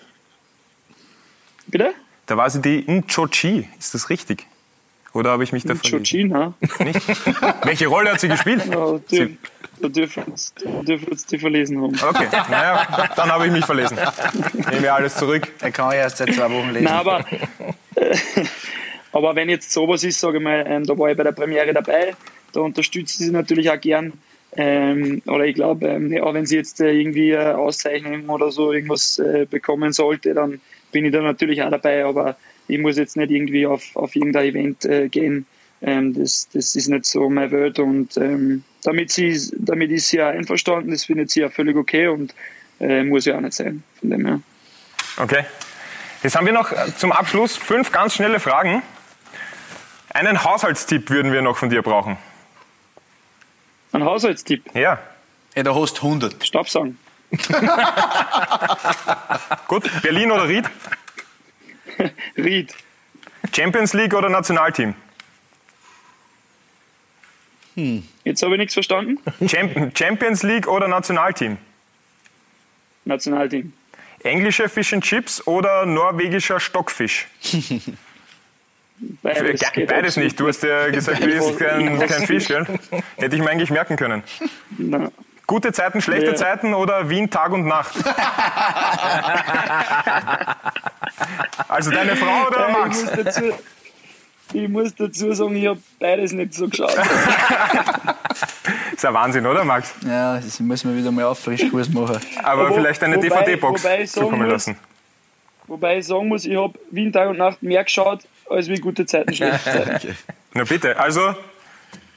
Bitte? 1.67 1.93
Da 2.25 2.37
war 2.37 2.49
sie 2.49 2.61
die 2.61 2.79
in 2.81 3.05
Chochi, 3.07 3.67
ist 3.79 3.93
das 3.93 4.09
richtig? 4.09 4.45
Oder 5.13 5.31
habe 5.31 5.43
ich 5.43 5.51
mich 5.51 5.63
da 5.63 5.73
verlesen? 5.73 5.97
Chochi, 5.99 6.23
ne? 6.25 6.53
Nicht? 6.79 7.01
Welche 7.65 7.87
Rolle 7.87 8.11
hat 8.11 8.19
sie 8.19 8.27
gespielt? 8.27 8.63
Ja, 8.67 8.99
die, 9.09 9.37
da 9.81 9.87
dürfen 9.87 10.23
uns- 10.25 10.53
da 10.63 10.83
dürfen 10.83 11.07
uns 11.07 11.25
die 11.25 11.39
verlesen 11.39 11.81
haben. 11.81 11.95
Okay, 11.99 12.27
naja, 12.51 13.09
dann 13.15 13.31
habe 13.31 13.47
ich 13.47 13.51
mich 13.51 13.65
verlesen. 13.65 13.97
Nehmen 14.69 14.83
wir 14.83 14.93
alles 14.93 15.15
zurück. 15.15 15.57
Den 15.59 15.73
kann 15.73 15.89
ich 15.91 15.97
erst 15.97 16.17
seit 16.17 16.33
zwei 16.35 16.51
Wochen 16.51 16.69
lesen. 16.69 16.83
Nein, 16.85 16.93
aber, 16.93 17.25
äh, 17.95 18.15
aber 19.11 19.35
wenn 19.35 19.49
jetzt 19.49 19.71
sowas 19.71 20.03
ist, 20.03 20.19
sage 20.19 20.37
ich 20.37 20.43
mal, 20.43 20.63
ähm, 20.67 20.85
da 20.85 20.97
war 20.97 21.11
ich 21.11 21.17
bei 21.17 21.23
der 21.23 21.31
Premiere 21.31 21.73
dabei, 21.73 22.15
da 22.53 22.61
unterstützt 22.61 23.19
sie 23.19 23.31
natürlich 23.31 23.69
auch 23.69 23.79
gern. 23.79 24.13
Ähm, 24.55 25.21
oder 25.27 25.45
ich 25.45 25.55
glaube, 25.55 25.87
ähm, 25.87 26.11
ja, 26.11 26.33
wenn 26.33 26.45
sie 26.45 26.57
jetzt 26.57 26.81
äh, 26.81 26.91
irgendwie 26.91 27.35
eine 27.35 27.57
Auszeichnung 27.57 28.27
oder 28.29 28.51
so 28.51 28.71
irgendwas 28.71 29.19
äh, 29.19 29.45
bekommen 29.49 29.93
sollte, 29.93 30.33
dann 30.33 30.59
bin 30.91 31.05
ich 31.05 31.11
da 31.11 31.21
natürlich 31.21 31.61
auch 31.61 31.69
dabei, 31.69 32.03
aber 32.03 32.35
ich 32.67 32.79
muss 32.79 32.97
jetzt 32.97 33.15
nicht 33.15 33.31
irgendwie 33.31 33.67
auf, 33.67 33.95
auf 33.95 34.15
irgendein 34.15 34.45
Event 34.45 34.85
äh, 34.85 35.07
gehen. 35.07 35.45
Ähm, 35.81 36.13
das, 36.13 36.49
das 36.51 36.75
ist 36.75 36.87
nicht 36.87 37.05
so 37.05 37.29
meine 37.29 37.51
Welt 37.51 37.79
und 37.79 38.17
ähm, 38.17 38.63
damit, 38.83 39.11
sie, 39.11 39.39
damit 39.55 39.91
ist 39.91 40.09
sie 40.09 40.21
auch 40.21 40.27
einverstanden, 40.27 40.91
das 40.91 41.05
findet 41.05 41.29
sie 41.29 41.41
ja 41.41 41.49
völlig 41.49 41.75
okay 41.75 42.07
und 42.07 42.33
äh, 42.79 43.03
muss 43.03 43.25
ja 43.25 43.37
auch 43.37 43.41
nicht 43.41 43.53
sein. 43.53 43.83
Von 43.99 44.09
dem 44.09 44.25
her. 44.25 44.41
Okay. 45.17 45.45
Jetzt 46.23 46.35
haben 46.35 46.45
wir 46.45 46.53
noch 46.53 46.71
äh, 46.71 46.93
zum 46.97 47.11
Abschluss 47.11 47.55
fünf 47.55 47.91
ganz 47.91 48.15
schnelle 48.15 48.39
Fragen. 48.39 48.81
Einen 50.09 50.43
Haushaltstipp 50.43 51.09
würden 51.09 51.31
wir 51.33 51.41
noch 51.41 51.57
von 51.57 51.69
dir 51.69 51.81
brauchen. 51.81 52.17
Ein 53.91 54.03
Haushaltstipp, 54.03 54.73
Ja. 54.75 54.99
Ja, 55.55 55.63
da 55.63 55.73
hast 55.75 55.95
du 55.99 56.03
100. 56.05 56.45
Staubsaugen. 56.45 56.97
Gut, 59.67 59.89
Berlin 60.03 60.31
oder 60.31 60.47
Ried? 60.47 60.69
Ried. 62.37 62.73
Champions 63.53 63.93
League 63.93 64.13
oder 64.13 64.29
Nationalteam? 64.29 64.93
Jetzt 68.23 68.43
habe 68.43 68.53
ich 68.55 68.59
nichts 68.59 68.73
verstanden. 68.73 69.19
Champ- 69.47 69.97
Champions 69.97 70.43
League 70.43 70.67
oder 70.67 70.87
Nationalteam? 70.87 71.57
Nationalteam. 73.05 73.73
Englische 74.23 74.67
Fish 74.69 74.91
and 74.93 75.03
Chips 75.03 75.45
oder 75.47 75.85
norwegischer 75.85 76.59
Stockfisch? 76.59 77.27
Beides, 79.21 79.61
Beides 79.87 80.17
nicht. 80.17 80.39
Du 80.39 80.47
hast 80.47 80.61
ja 80.63 80.89
gesagt, 80.89 81.23
du 81.23 81.27
isst 81.29 81.57
kein, 81.59 81.99
kein 81.99 82.25
Fisch, 82.27 82.47
gell? 82.47 82.65
Hätte 83.17 83.35
ich 83.35 83.41
mir 83.41 83.49
eigentlich 83.49 83.69
merken 83.71 83.95
können. 83.95 84.23
Nein. 84.77 85.09
Gute 85.47 85.71
Zeiten, 85.71 86.01
schlechte 86.01 86.31
Ja. 86.31 86.35
Zeiten 86.35 86.73
oder 86.73 87.09
Wien 87.09 87.29
Tag 87.29 87.51
und 87.51 87.65
Nacht? 87.65 87.93
Also 91.67 91.91
deine 91.91 92.15
Frau 92.15 92.47
oder 92.47 92.67
Ich 92.69 92.77
Max? 92.77 93.03
muss 93.03 93.11
dazu, 93.23 93.41
ich 94.53 94.69
muss 94.69 94.95
dazu 94.95 95.33
sagen, 95.33 95.55
ich 95.55 95.67
habe 95.67 95.79
beides 95.99 96.31
nicht 96.31 96.53
so 96.53 96.67
geschaut. 96.67 96.95
Ist 98.95 99.05
ein 99.05 99.13
Wahnsinn, 99.13 99.45
oder 99.45 99.63
Max? 99.63 99.93
Ja, 100.05 100.35
das 100.37 100.59
muss 100.59 100.83
man 100.83 100.97
wieder 100.97 101.11
mal 101.11 101.25
auf 101.25 101.39
Frischkurs 101.39 101.89
machen. 101.89 102.19
Aber 102.43 102.69
Wo- 102.69 102.73
vielleicht 102.75 103.03
eine 103.03 103.19
DVD-Box 103.19 103.85
ich 103.85 104.11
zukommen 104.11 104.43
muss- 104.43 104.51
lassen. 104.51 104.77
Wobei 105.67 105.99
ich 105.99 106.07
sagen 106.07 106.27
muss, 106.27 106.45
ich 106.45 106.57
habe 106.57 106.73
Wien 106.89 107.11
Tag 107.13 107.29
und 107.29 107.37
Nacht 107.37 107.61
mehr 107.61 107.83
geschaut, 107.83 108.21
als 108.49 108.67
wie 108.67 108.77
gute 108.79 109.05
Zeiten, 109.05 109.33
schlechte 109.33 109.63
Zeiten. 109.63 110.17
Na 110.53 110.63
bitte, 110.63 110.97
also 110.99 111.35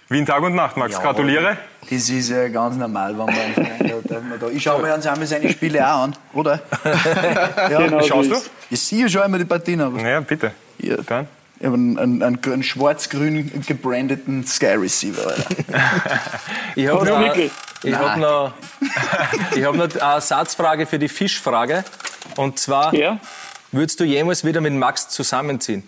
Wien 0.09 0.27
Tag 0.27 0.43
und 0.43 0.55
Nacht, 0.55 0.77
Max. 0.77 0.99
Gratuliere. 1.01 1.57
Das 1.89 2.09
ist 2.09 2.29
ja 2.29 2.49
ganz 2.49 2.77
normal, 2.77 3.11
wenn 3.19 3.25
man 3.27 4.29
man 4.29 4.39
da- 4.41 4.49
Ich 4.49 4.63
schaue 4.63 4.83
mir 4.83 4.89
ganz 4.89 5.07
einmal 5.07 5.27
seine 5.27 5.49
Spiele 5.51 5.87
auch 5.87 6.03
an, 6.05 6.17
oder? 6.35 6.61
ja, 7.71 7.81
Genau 7.83 8.03
Schaust 8.03 8.31
du? 8.31 8.37
Ich 8.71 8.81
sehe 8.81 9.09
schon 9.09 9.23
immer 9.23 9.39
die 9.39 9.45
Partien, 9.47 9.81
aber 9.81 9.99
Ja, 10.01 10.21
bitte. 10.21 10.53
Ja. 10.79 10.97
Dann. 11.07 11.27
ich 11.59 11.65
habe 11.67 11.75
einen, 11.77 11.99
einen, 11.99 12.23
einen, 12.23 12.39
einen 12.45 12.63
schwarz-grün 12.63 13.63
gebrandeten 13.67 14.47
Sky 14.47 14.75
Receiver. 14.75 15.27
Alter. 15.29 15.47
Ich 16.77 16.89
habe 16.89 17.07
Ja, 17.09 17.19
noch, 17.19 17.37
ich 17.37 17.95
hab 17.95 18.17
noch, 18.19 18.53
ich 19.57 19.65
hab 19.65 19.75
noch 19.75 19.89
eine 20.01 20.21
Satzfrage 20.21 20.87
für 20.87 20.99
die 20.99 21.09
Fischfrage. 21.09 21.85
Und 22.37 22.59
zwar, 22.59 22.95
Ja, 22.95 23.19
würdest 23.73 23.99
du 24.01 24.05
jemals 24.05 24.45
wieder 24.45 24.61
mit 24.61 24.73
Max 24.75 25.09
zusammenziehen? 25.09 25.83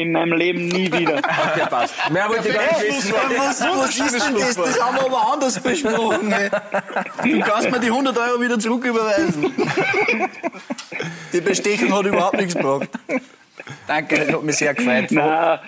In 0.00 0.12
meinem 0.12 0.32
Leben 0.32 0.66
nie 0.68 0.90
wieder. 0.92 1.20
Okay, 1.48 1.66
passt. 1.70 1.94
Mehr 2.10 2.28
wollte 2.28 2.48
ich 2.48 2.54
gar 2.54 2.62
nicht 2.62 2.88
wissen. 2.88 3.14
Was, 3.36 3.60
was 3.60 3.98
ist 4.12 4.26
denn 4.26 4.34
das? 4.34 4.54
Das 4.56 4.80
haben 4.82 4.96
wir 4.96 5.06
aber 5.06 5.32
anders 5.32 5.60
besprochen. 5.60 6.32
ey. 6.32 6.50
Du 7.22 7.40
kannst 7.40 7.70
mir 7.70 7.80
die 7.80 7.86
100 7.88 8.16
Euro 8.18 8.40
wieder 8.40 8.58
zurücküberweisen. 8.58 9.52
Die 11.32 11.40
Bestechung 11.40 11.92
hat 11.94 12.06
überhaupt 12.06 12.36
nichts 12.36 12.54
gebracht. 12.54 12.88
Danke, 13.86 14.16
das 14.18 14.32
hat 14.34 14.42
mich 14.42 14.56
sehr 14.56 14.74
gefreut. 14.74 15.10
Nein, 15.10 15.58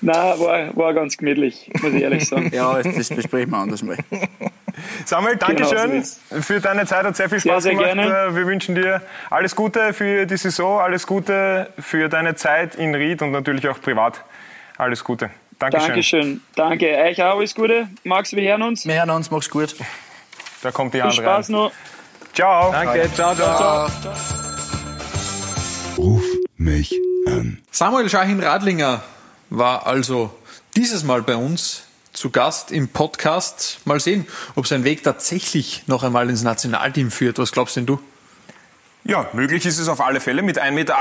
nein 0.00 0.40
war, 0.40 0.76
war 0.76 0.94
ganz 0.94 1.16
gemütlich, 1.16 1.70
muss 1.82 1.92
ich 1.92 2.02
ehrlich 2.02 2.26
sagen. 2.28 2.50
Ja, 2.54 2.82
das 2.82 3.08
besprechen 3.08 3.50
wir 3.50 3.58
anders 3.58 3.82
mal. 3.82 3.96
Samuel, 5.04 5.36
Dankeschön 5.36 6.02
Genau 6.30 6.42
für 6.42 6.60
deine 6.60 6.86
Zeit, 6.86 7.04
hat 7.04 7.16
sehr 7.16 7.28
viel 7.28 7.40
Spaß 7.40 7.62
sehr 7.62 7.72
gemacht. 7.74 7.94
gerne. 7.94 8.28
Äh, 8.30 8.34
Wir 8.36 8.46
wünschen 8.46 8.74
dir 8.74 9.02
alles 9.30 9.54
Gute 9.56 9.92
für 9.92 10.26
die 10.26 10.36
Saison, 10.36 10.80
alles 10.80 11.06
Gute 11.06 11.72
für 11.78 12.08
deine 12.08 12.34
Zeit 12.34 12.74
in 12.74 12.94
Ried 12.94 13.22
und 13.22 13.30
natürlich 13.32 13.68
auch 13.68 13.80
privat. 13.80 14.22
Alles 14.78 15.04
Gute. 15.04 15.30
Dankeschön. 15.58 15.88
Dankeschön. 15.88 16.40
Danke. 16.56 16.86
Euch 16.96 17.22
auch 17.22 17.36
alles 17.38 17.54
Gute. 17.54 17.88
Max, 18.04 18.32
wir 18.32 18.48
hören 18.50 18.62
uns. 18.62 18.86
Wir 18.86 18.94
hören 18.94 19.10
uns, 19.10 19.30
mach's 19.30 19.50
gut. 19.50 19.74
Da 20.62 20.70
kommt 20.70 20.94
die 20.94 20.98
Viel 20.98 21.04
Hand 21.04 21.14
Spaß 21.14 21.48
rein. 21.48 21.52
noch. 21.56 21.72
Ciao. 22.32 22.72
Danke, 22.72 23.10
ciao, 23.14 23.34
ciao. 23.34 23.88
Ruf 25.98 26.22
mich 26.56 26.94
an. 27.26 27.58
Samuel 27.70 28.08
Schahin 28.08 28.40
Radlinger 28.40 29.02
war 29.50 29.86
also 29.86 30.30
dieses 30.76 31.04
Mal 31.04 31.22
bei 31.22 31.36
uns 31.36 31.84
zu 32.20 32.28
Gast 32.28 32.70
im 32.70 32.88
Podcast. 32.88 33.80
Mal 33.86 33.98
sehen, 33.98 34.26
ob 34.54 34.66
sein 34.66 34.84
Weg 34.84 35.02
tatsächlich 35.02 35.84
noch 35.86 36.02
einmal 36.02 36.28
ins 36.28 36.42
Nationalteam 36.42 37.10
führt. 37.10 37.38
Was 37.38 37.50
glaubst 37.50 37.76
denn 37.76 37.86
du? 37.86 37.98
Ja, 39.04 39.30
möglich 39.32 39.64
ist 39.64 39.78
es 39.78 39.88
auf 39.88 40.02
alle 40.02 40.20
Fälle. 40.20 40.42
Mit 40.42 40.60
1,98 40.60 40.72
Meter 40.72 40.98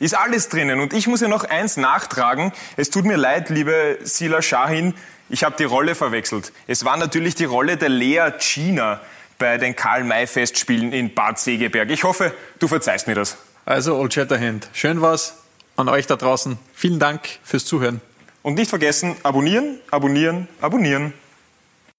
ist 0.00 0.14
alles 0.14 0.50
drinnen. 0.50 0.80
Und 0.80 0.92
ich 0.92 1.06
muss 1.06 1.22
ja 1.22 1.28
noch 1.28 1.44
eins 1.44 1.78
nachtragen. 1.78 2.52
Es 2.76 2.90
tut 2.90 3.06
mir 3.06 3.16
leid, 3.16 3.48
liebe 3.48 4.00
Sila 4.02 4.42
Shahin, 4.42 4.92
ich 5.30 5.44
habe 5.44 5.56
die 5.56 5.64
Rolle 5.64 5.94
verwechselt. 5.94 6.52
Es 6.66 6.84
war 6.84 6.98
natürlich 6.98 7.34
die 7.34 7.46
Rolle 7.46 7.78
der 7.78 7.88
Lea 7.88 8.32
China 8.38 9.00
bei 9.38 9.56
den 9.56 9.74
Karl-May-Festspielen 9.74 10.92
in 10.92 11.14
Bad 11.14 11.38
Segeberg. 11.38 11.88
Ich 11.88 12.04
hoffe, 12.04 12.34
du 12.58 12.68
verzeihst 12.68 13.06
mir 13.06 13.14
das. 13.14 13.38
Also, 13.64 13.96
Old 13.96 14.12
Shatterhand, 14.12 14.68
schön 14.74 15.00
war's 15.00 15.36
an 15.76 15.88
euch 15.88 16.06
da 16.06 16.16
draußen. 16.16 16.58
Vielen 16.74 16.98
Dank 16.98 17.22
fürs 17.42 17.64
Zuhören. 17.64 18.02
Und 18.42 18.54
nicht 18.54 18.70
vergessen, 18.70 19.14
abonnieren, 19.22 19.78
abonnieren, 19.90 20.48
abonnieren. 20.60 21.12